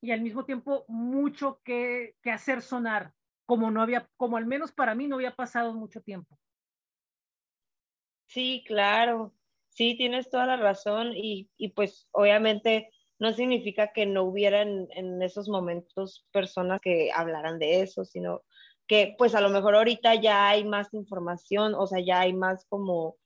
[0.02, 3.14] y al mismo tiempo mucho que, que hacer sonar,
[3.46, 6.40] como no había, como al menos para mí no había pasado mucho tiempo.
[8.28, 9.34] Sí, claro,
[9.70, 12.90] sí, tienes toda la razón y, y pues obviamente
[13.20, 18.44] no significa que no hubieran en esos momentos personas que hablaran de eso, sino
[18.88, 22.66] que pues a lo mejor ahorita ya hay más información, o sea, ya hay más
[22.70, 23.18] como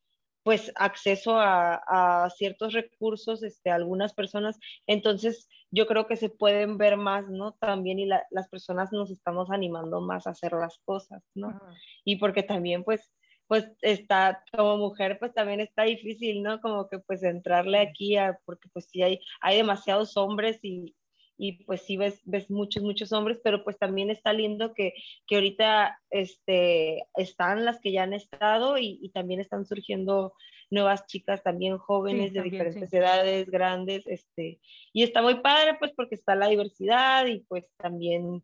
[0.43, 4.57] pues acceso a, a ciertos recursos, este, algunas personas,
[4.87, 7.53] entonces yo creo que se pueden ver más, ¿no?
[7.53, 11.59] También y las personas nos estamos animando más a hacer las cosas, ¿no?
[12.03, 13.11] Y porque también pues
[13.51, 16.61] pues está como mujer, pues también está difícil, ¿no?
[16.61, 20.95] Como que pues entrarle aquí, a, porque pues sí hay, hay demasiados hombres y,
[21.37, 24.93] y pues sí ves, ves muchos, muchos hombres, pero pues también está lindo que,
[25.27, 30.33] que ahorita este, están las que ya han estado y, y también están surgiendo
[30.69, 32.95] nuevas chicas también jóvenes Sí, de también, diferentes sí.
[32.95, 34.59] edades, grandes, este,
[34.93, 38.43] y está muy padre pues porque está la diversidad y pues también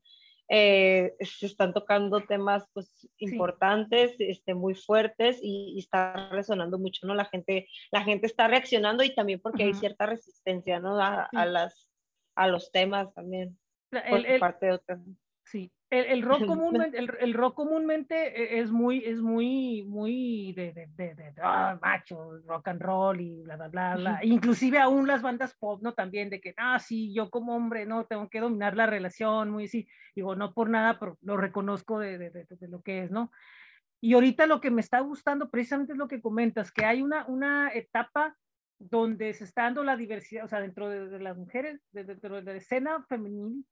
[0.50, 7.06] eh, se están tocando temas pues importantes, este, muy fuertes y, y, está resonando mucho,
[7.06, 7.14] ¿no?
[7.16, 9.74] La gente, la gente está reaccionando y también porque Ujú.
[9.74, 11.02] hay cierta resistencia, ¿no?
[11.02, 11.38] A, Sí.
[11.38, 11.87] a las,
[12.38, 13.58] a los temas también,
[13.92, 14.80] El, el- parte de
[15.44, 20.54] sí, el, el rock comúnmente, el, el rock comúnmente e- es muy, es muy, muy
[20.54, 24.20] de, de, de, ah, macho, rock and roll y bla, bla, bla, bla.
[24.24, 25.94] Inclusive aún las bandas pop, ¿no?
[25.94, 29.66] También de que, ah, sí, yo como hombre, no, tengo que dominar la relación, muy
[29.66, 29.88] así.
[30.16, 32.32] Digo, no por nada, pero lo reconozco de
[32.70, 33.32] lo que es, ¿no?
[34.00, 37.26] Y ahorita lo que me está gustando precisamente es lo que comentas, que hay una,
[37.28, 38.38] una etapa
[38.80, 42.44] donde se está dando la diversidad, o sea, dentro de, las mujeres, de- dentro de
[42.44, 43.66] la escena femenil,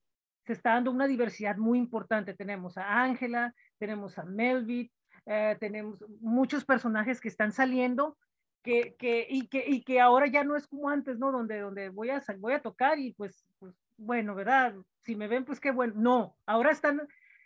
[0.46, 2.34] se está dando una diversidad muy importante.
[2.34, 4.92] Tenemos a Ángela, tenemos a Melvit,
[5.26, 8.18] eh, tenemos muchos personajes que están saliendo
[8.64, 11.32] que, que, y, que, y que ahora ya no es como antes, ¿no?
[11.32, 14.76] Donde, donde voy, a, voy a tocar y pues, pues, bueno, ¿verdad?
[15.04, 15.94] Si me ven, pues qué bueno.
[15.96, 17.02] No, ahora están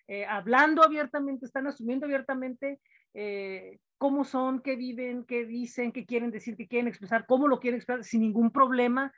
[0.07, 2.79] eh, hablando abiertamente, están asumiendo abiertamente
[3.13, 7.59] eh, cómo son, qué viven, qué dicen, qué quieren decir, qué quieren expresar, cómo lo
[7.59, 9.13] quieren expresar sin ningún problema.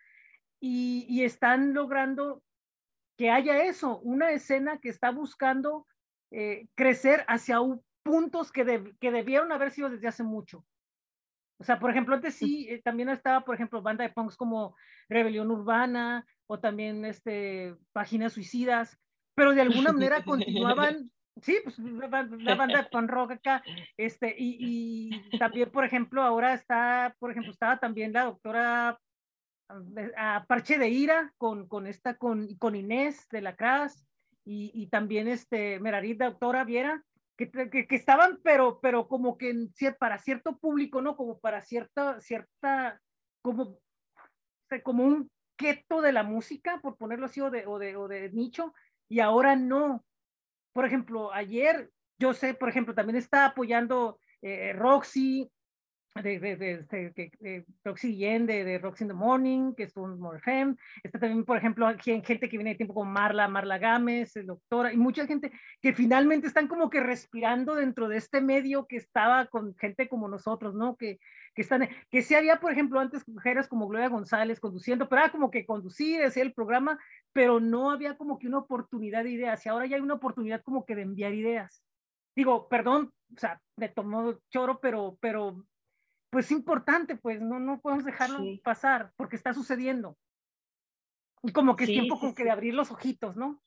[0.59, 2.43] Y, y están logrando
[3.17, 5.87] que haya eso, una escena que está buscando
[6.31, 10.65] eh, crecer hacia un, puntos que, de, que, debieron haber sido desde hace mucho.
[11.59, 14.75] O sea, por ejemplo, antes sí, eh, también estaba, por ejemplo, banda de punks como
[15.09, 18.97] Rebelión Urbana o también este, Páginas Suicidas,
[19.35, 21.11] pero de alguna manera continuaban,
[21.41, 22.37] sí, pues la, banda
[22.83, 23.63] de punk rock acá,
[23.97, 28.99] este, y, y, también, por ejemplo, ahora está, por ejemplo, estaba también la doctora
[30.17, 34.05] a Parche de Ira con, con esta, con, con Inés de la CRAS
[34.43, 37.03] y, y también este Merarit, doctora Viera,
[37.37, 41.15] que, que, que, estaban, pero, pero como que en, para cierto público, ¿no?
[41.15, 42.99] Como para cierta, cierta,
[43.41, 43.79] como,
[44.83, 48.31] como un keto de la música, por ponerlo así, o de, o de, o de
[48.31, 48.73] nicho,
[49.09, 50.03] y ahora no.
[50.73, 55.49] Por ejemplo, ayer, yo sé, por ejemplo, también está apoyando eh, Roxy,
[56.15, 60.19] de, de, de, de, de Roxy Guillén, de, Roxy in the Morning, que es un
[60.19, 60.75] Morfem.
[61.03, 64.97] Está también, por ejemplo, gente que viene de tiempo como Marla, Marla Gámez, doctora, y
[64.97, 65.51] mucha gente
[65.81, 70.27] que finalmente están como que respirando dentro de este medio que estaba con gente como
[70.27, 70.97] nosotros, ¿no?
[70.97, 71.19] Que,
[71.53, 75.31] que están, que sí había, por ejemplo, antes mujeres como Gloria González conduciendo, pero era
[75.31, 76.99] como que conducir, hacía el programa,
[77.33, 80.61] pero no había como que una oportunidad de ideas, y ahora ya hay una oportunidad
[80.63, 81.83] como que de enviar ideas.
[82.35, 85.65] Digo, perdón, o sea, me tomó choro, pero, pero
[86.29, 88.61] pues importante, pues no, no podemos dejarlo sí.
[88.63, 90.17] pasar porque está sucediendo.
[91.43, 93.61] Y como que sí, es tiempo sí, como que de abrir los ojitos, ¿no?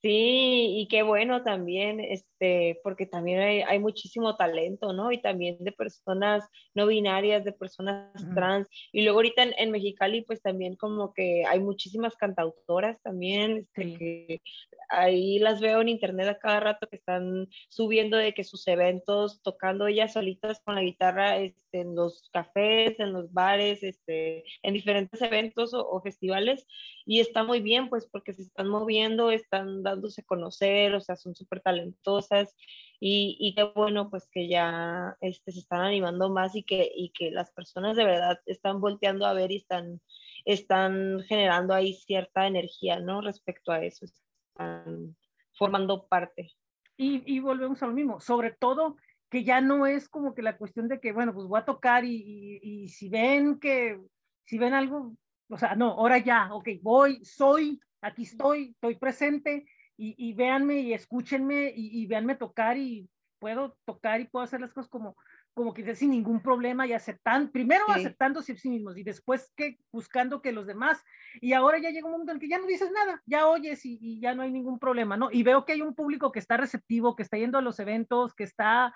[0.00, 5.10] Sí, y qué bueno también, este, porque también hay, hay, muchísimo talento, ¿no?
[5.10, 8.34] Y también de personas no binarias, de personas uh -huh.
[8.34, 8.68] trans.
[8.92, 13.82] Y luego ahorita en, en, Mexicali, pues también como que hay muchísimas cantautoras también, este,
[13.82, 13.96] sí.
[13.98, 14.40] que
[14.88, 19.42] ahí las veo en internet a cada rato que están subiendo de que sus eventos,
[19.42, 24.74] tocando ellas solitas con la guitarra este, en los cafés, en los bares, este, en
[24.74, 26.66] diferentes eventos o, o festivales.
[27.04, 31.16] Y está muy bien, pues, porque se están moviendo, están dándose a conocer, o sea,
[31.16, 32.54] son súper talentosas
[33.00, 37.10] y, y, qué bueno pues que ya este, se están animando más y que, y
[37.10, 40.00] que las personas de verdad están volteando a ver y están,
[40.44, 43.20] están generando ahí cierta energía, ¿no?
[43.20, 45.16] Respecto a eso, están
[45.52, 46.52] formando parte.
[46.96, 48.96] Y, y volvemos a lo mismo, sobre todo
[49.30, 52.04] que ya no es como que la cuestión de que, bueno, pues voy a tocar
[52.04, 54.00] y, y, y si ven que,
[54.44, 55.14] si ven algo,
[55.48, 59.66] o sea, no, ahora ya, ok, voy, soy, aquí estoy, estoy presente,
[59.98, 64.60] y, y véanme y escúchenme y, y véanme tocar y puedo tocar y puedo hacer
[64.60, 65.16] las cosas como,
[65.54, 67.92] como que sin ningún problema y aceptando, primero Sí.
[67.92, 71.02] aceptándose a sí mismos y después que buscando que los demás,
[71.40, 73.98] y ahora ya llega un momento en que ya no dices nada, ya oyes y,
[74.00, 75.30] y ya no hay ningún problema, ¿no?
[75.32, 78.34] Y veo que hay un público que está receptivo, que está yendo a los eventos,
[78.34, 78.94] que está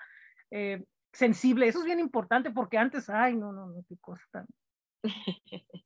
[0.51, 4.45] eh, sensible, eso es bien importante porque antes, ay, no, no, no, qué cosa tan...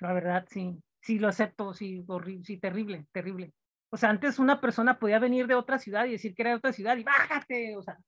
[0.00, 3.52] La verdad, sí, sí lo acepto, sí, horrible, sí, terrible, terrible.
[3.92, 6.56] O sea, antes una persona podía venir de otra ciudad y decir que era de
[6.56, 7.98] otra ciudad y bájate, o sea,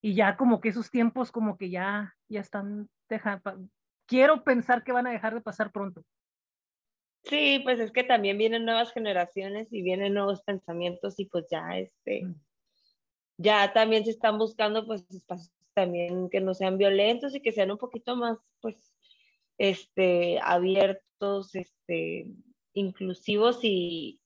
[0.00, 3.68] y ya como que esos tiempos como que ya, ya están dejando,
[4.06, 6.04] quiero pensar que van a dejar de pasar pronto.
[7.24, 11.78] Sí, pues es que también vienen nuevas generaciones y vienen nuevos pensamientos y pues ya
[11.78, 12.34] este, Mm.
[13.38, 17.72] ya también se están buscando pues espacios también que no sean violentos y que sean
[17.72, 18.92] un poquito más pues
[19.58, 22.26] este abiertos, este
[22.74, 24.21] inclusivos y,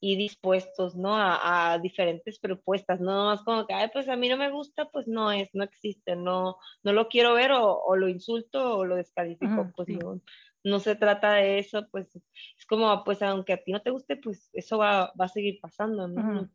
[0.00, 1.14] y dispuestos, ¿no?
[1.16, 4.86] A, a diferentes propuestas, no más como que, ay, pues a mí no me gusta,
[4.90, 8.84] pues no es, no existe, no, no lo quiero ver o, o lo insulto o
[8.84, 9.98] lo descalifico, Ujú, pues sí.
[10.02, 10.20] no,
[10.64, 14.16] no se trata de eso, pues es como, pues aunque a ti no te guste,
[14.16, 16.50] pues eso va, va a seguir pasando, ¿no?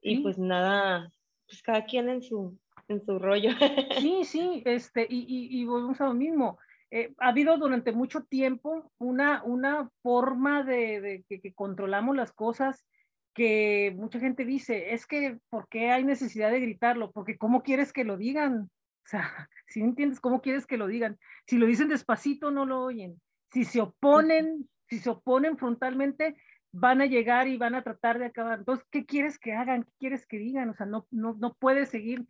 [0.00, 0.22] Y Sí.
[0.22, 1.12] pues nada,
[1.46, 2.58] pues cada quien en su,
[2.88, 3.50] en su rollo.
[3.90, 6.58] Sí, sí, este, y, y, y volvemos a lo mismo.
[6.90, 12.86] Eh, ha habido durante mucho tiempo una, una forma de, de que, controlamos las cosas
[13.34, 17.10] que mucha gente dice, es que, ¿por qué hay necesidad de gritarlo?
[17.10, 18.70] Porque ¿cómo quieres que lo digan?
[19.06, 19.22] O sea,
[19.68, 21.16] si no entiendes cómo quieres que lo digan,
[21.46, 23.20] si lo dicen despacito no lo oyen,
[23.52, 26.34] si se oponen, si se oponen frontalmente,
[26.72, 28.58] van a llegar y van a tratar de acabar.
[28.58, 29.84] Entonces, ¿qué quieres que hagan?
[29.84, 30.70] ¿Qué quieres que digan?
[30.70, 32.26] O sea, no, no, no puedes seguir,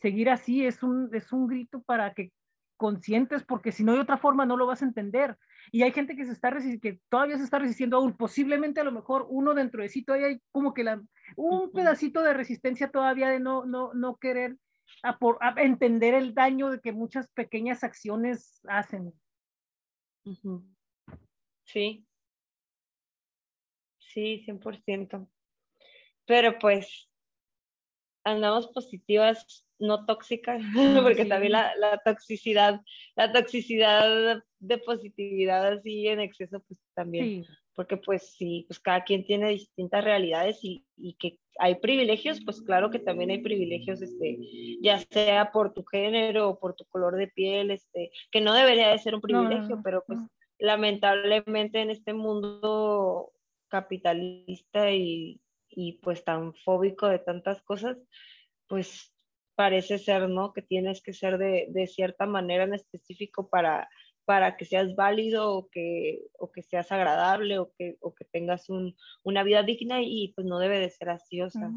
[0.00, 2.30] seguir así, es un, es un grito para que
[2.80, 5.36] conscientes, porque si no de otra forma no lo vas a entender.
[5.70, 6.50] Y hay gente que se está
[6.80, 10.28] que todavía se está resistiendo aún, posiblemente a lo mejor uno dentro de sí todavía
[10.28, 11.02] hay como que la,
[11.36, 14.56] un pedacito de resistencia todavía de no, no, no querer
[15.02, 19.12] a por- a entender el daño de que muchas pequeñas acciones hacen.
[21.64, 22.06] Sí.
[23.98, 25.28] Sí, 100%.
[26.24, 27.09] Pero pues
[28.24, 30.62] andamos positivas, no tóxicas,
[31.02, 31.28] porque sí.
[31.28, 32.80] también la, la toxicidad,
[33.16, 39.04] la toxicidad de positividad así en exceso, pues también, Sí, porque pues sí, pues cada
[39.04, 44.02] quien tiene distintas realidades y, y que hay privilegios, pues claro que también hay privilegios,
[44.02, 44.38] este,
[44.82, 48.88] ya sea por tu género o por tu color de piel, este, que no debería
[48.88, 50.18] de ser un privilegio, no, pero pues
[50.58, 53.32] lamentablemente en este mundo
[53.68, 55.40] capitalista y,
[55.70, 57.96] y pues tan fóbico de tantas cosas,
[58.66, 59.14] pues
[59.54, 60.52] parece ser, ¿no?
[60.52, 63.88] Que tienes que ser de, de cierta manera en específico para,
[64.24, 68.70] para que seas válido o que, o que seas agradable o que, o que tengas
[68.70, 71.70] un, una vida digna y pues no debe de ser así, o sea.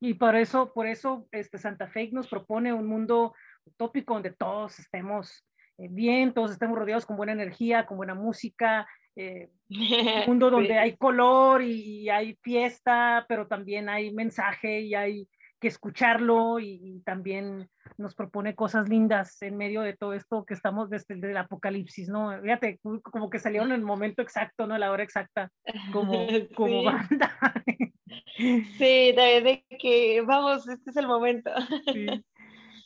[0.00, 3.34] Y por eso, por eso este Santa Fe nos propone un mundo
[3.64, 5.44] utópico donde todos estemos
[5.78, 9.68] eh, bien, todos estemos rodeados con buena energía, con buena música, eh, un
[10.28, 10.74] mundo donde Sí.
[10.74, 15.28] hay color y, hay fiesta, pero también hay mensaje y hay
[15.60, 20.54] que escucharlo y, y también nos propone cosas lindas en medio de todo esto que
[20.54, 22.40] estamos desde el apocalipsis, ¿no?
[22.40, 24.74] Fíjate, como que salieron en el momento exacto, ¿no?
[24.74, 25.50] A la hora exacta,
[25.92, 26.12] como,
[26.84, 27.36] banda.
[28.38, 31.50] Sí, de, de que vamos, este es el momento.
[31.92, 32.06] Sí.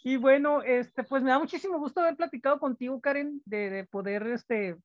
[0.02, 4.26] Y bueno, este, pues me da muchísimo gusto haber platicado contigo, Karen, de, de poder,
[4.28, 4.76] este,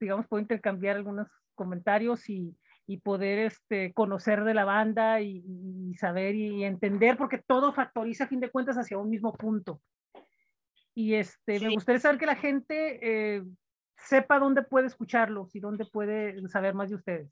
[0.00, 5.42] digamos, poder intercambiar algunos comentarios y, y poder este, conocer de la banda y,
[5.90, 9.80] y saber y entender, porque todo factoriza a fin de cuentas hacia un mismo punto.
[10.94, 11.74] Y este, me Sí.
[11.74, 12.98] gustaría saber que la gente
[13.36, 13.42] eh,
[13.96, 17.30] sepa dónde puede escucharlos y dónde puede saber más de ustedes.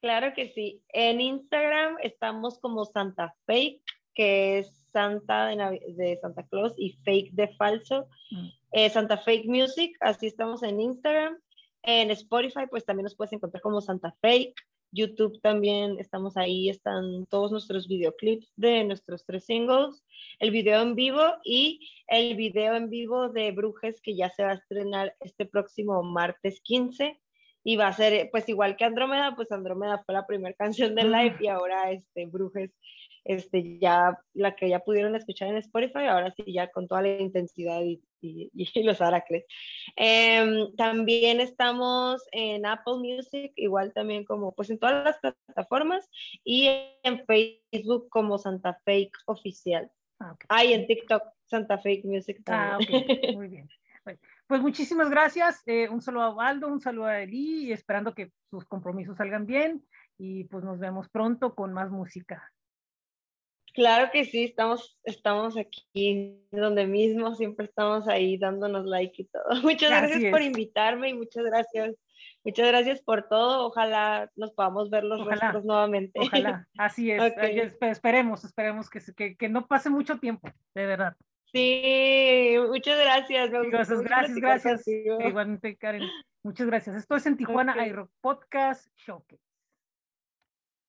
[0.00, 0.84] Claro que sí.
[0.90, 3.82] En Instagram estamos como Santa Fake,
[4.14, 8.08] que es Santa de, Navi- de Santa Claus y Fake de falso.
[8.30, 8.48] Mm.
[8.72, 11.38] Eh, Santa Fake Music, así estamos en Instagram.
[11.82, 14.54] En Spotify, pues también nos puedes encontrar como Santa Fake.
[14.90, 20.02] YouTube también estamos ahí, están todos nuestros videoclips de nuestros tres singles,
[20.38, 24.52] el video en vivo y el video en vivo de Brujes que ya se va
[24.52, 27.20] a estrenar este próximo martes 15
[27.64, 31.04] y va a ser pues igual que Andrómeda, pues Andrómeda fue la primera canción de
[31.04, 32.72] live y ahora este Brujes
[33.28, 37.18] este ya la que ya pudieron escuchar en Spotify, ahora sí ya con toda la
[37.18, 39.44] intensidad y, y, y los aracles.
[39.96, 46.08] Em, también estamos en Apple Music, igual también como pues en todas las plataformas
[46.44, 46.68] y
[47.02, 49.90] en Facebook como Santa Fake Oficial.
[50.20, 50.44] Ah, ok.
[50.48, 53.04] Ah, y en TikTok Santa Fake Music Ah, también.
[53.04, 53.68] ok, muy bien.
[54.04, 55.62] Bueno, Pues muchísimas gracias.
[55.66, 59.44] Eh, un saludo a Waldo, un saludo a Eli y esperando que sus compromisos salgan
[59.46, 59.84] bien
[60.16, 62.50] y pues nos vemos pronto con más música.
[63.78, 69.44] Claro que sí, estamos, estamos aquí donde mismo, siempre estamos ahí dándonos like y todo.
[69.62, 71.94] Muchas gracias por invitarme y muchas gracias,
[72.42, 73.68] muchas gracias por todo.
[73.68, 76.18] Ojalá nos podamos ver los rostros nuevamente.
[76.18, 77.22] Ojalá, así es.
[77.80, 81.14] Esperemos, esperemos que, que, que no pase mucho tiempo, de verdad.
[81.52, 83.48] Sí, muchas gracias.
[83.48, 84.88] Gracias, gracias, gracias.
[84.88, 86.02] Igualmente, Karen.
[86.42, 86.96] Muchas gracias.
[86.96, 87.92] Esto es en Tijuana okay.
[88.20, 89.47] Podcast Showcase.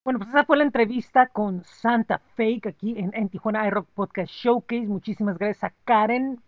[0.10, 4.88] Bueno, pues esa fue la entrevista con Santa Fake aquí en, Tijuana iRock Podcast Showcase.
[4.88, 6.42] Muchísimas gracias a Karen.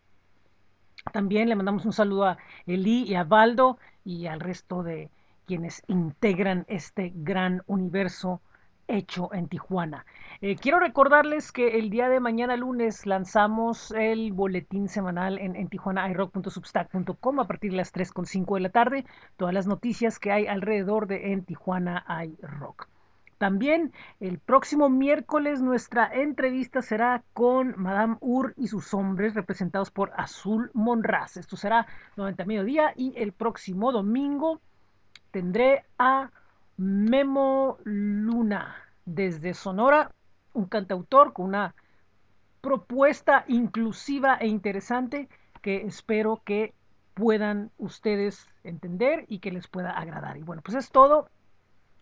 [1.14, 5.12] También le mandamos un saludo a Eli y a Baldo y al resto de
[5.46, 8.42] quienes integran este gran universo
[8.88, 10.08] hecho en Tijuana.
[10.42, 15.68] Eh, quiero recordarles que el día de mañana lunes lanzamos el boletín semanal en, en
[15.68, 19.06] tijuanairock.substack.com a partir de las 3.5 de la tarde,
[19.38, 22.91] todas las noticias que hay alrededor de en Tijuana iRock.
[23.42, 30.12] También el próximo miércoles nuestra entrevista será con Madame Ur y sus hombres representados por
[30.16, 31.38] Azul Monraz.
[31.38, 31.88] Esto será
[32.18, 34.62] 90 mediodía y el próximo domingo
[35.32, 36.30] tendré a
[36.78, 38.76] Memo Luna
[39.06, 40.12] desde Sonora,
[40.54, 41.74] un cantautor con una
[42.62, 45.30] propuesta inclusiva e interesante
[45.64, 46.76] que espero que
[47.16, 50.38] puedan ustedes entender y que les pueda agradar.
[50.38, 51.28] Y bueno, pues es todo.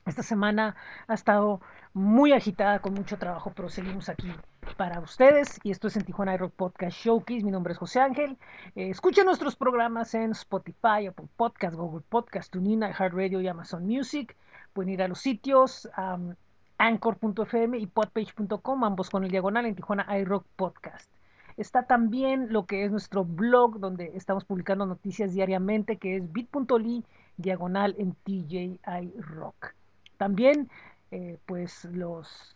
[0.10, 0.76] Esta semana
[1.08, 1.62] ha estado
[1.94, 4.34] muy agitada con mucho trabajo, pero seguimos aquí
[4.76, 7.44] para ustedes y esto es en Tijuana Rock Podcast Showcase.
[7.44, 8.36] Mi nombre es José Ángel.
[8.76, 14.36] Eh, escuchen nuestros programas en Spotify, Apple Podcast, Google Podcast, TuneIn, iHeartRadio y Amazon Music.
[14.74, 16.34] Pueden ir a los sitios um,
[16.80, 21.08] anchor.fm y podpage.com, ambos con el diagonal en Tijuana iRock Podcast.
[21.56, 27.06] Está también lo que es nuestro blog, donde estamos publicando noticias diariamente, que es bit.ly
[27.38, 28.80] diagonal en TJI
[29.20, 29.76] Rock.
[30.20, 30.70] También,
[31.10, 32.56] eh, pues, los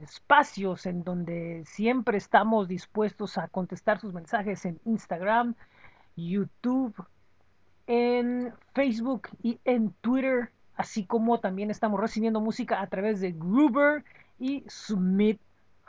[0.00, 5.54] espacios en donde siempre estamos dispuestos a contestar sus mensajes en Instagram,
[6.16, 6.94] YouTube,
[7.86, 10.50] en Facebook y en Twitter
[10.80, 14.02] así como también estamos recibiendo música a través de Groover
[14.38, 15.38] y Submit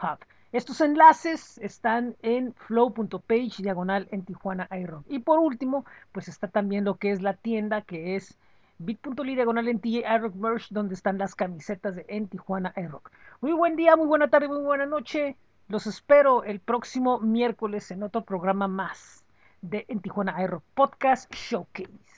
[0.04, 0.20] Hub.
[0.52, 5.06] Estos enlaces están en flow.page diagonal en Tijuana iRock.
[5.08, 8.38] Y por último, pues está también lo que es la tienda que es
[8.86, 13.12] bit.ly diagonal en iRock Merch, donde están las camisetas de en Tijuana iRock.
[13.42, 15.38] Muy buen día, muy buena tarde, muy buena noche.
[15.68, 19.24] Los espero el próximo miércoles en otro programa más
[19.62, 22.11] de En Tijuana iRock Podcast Showcase.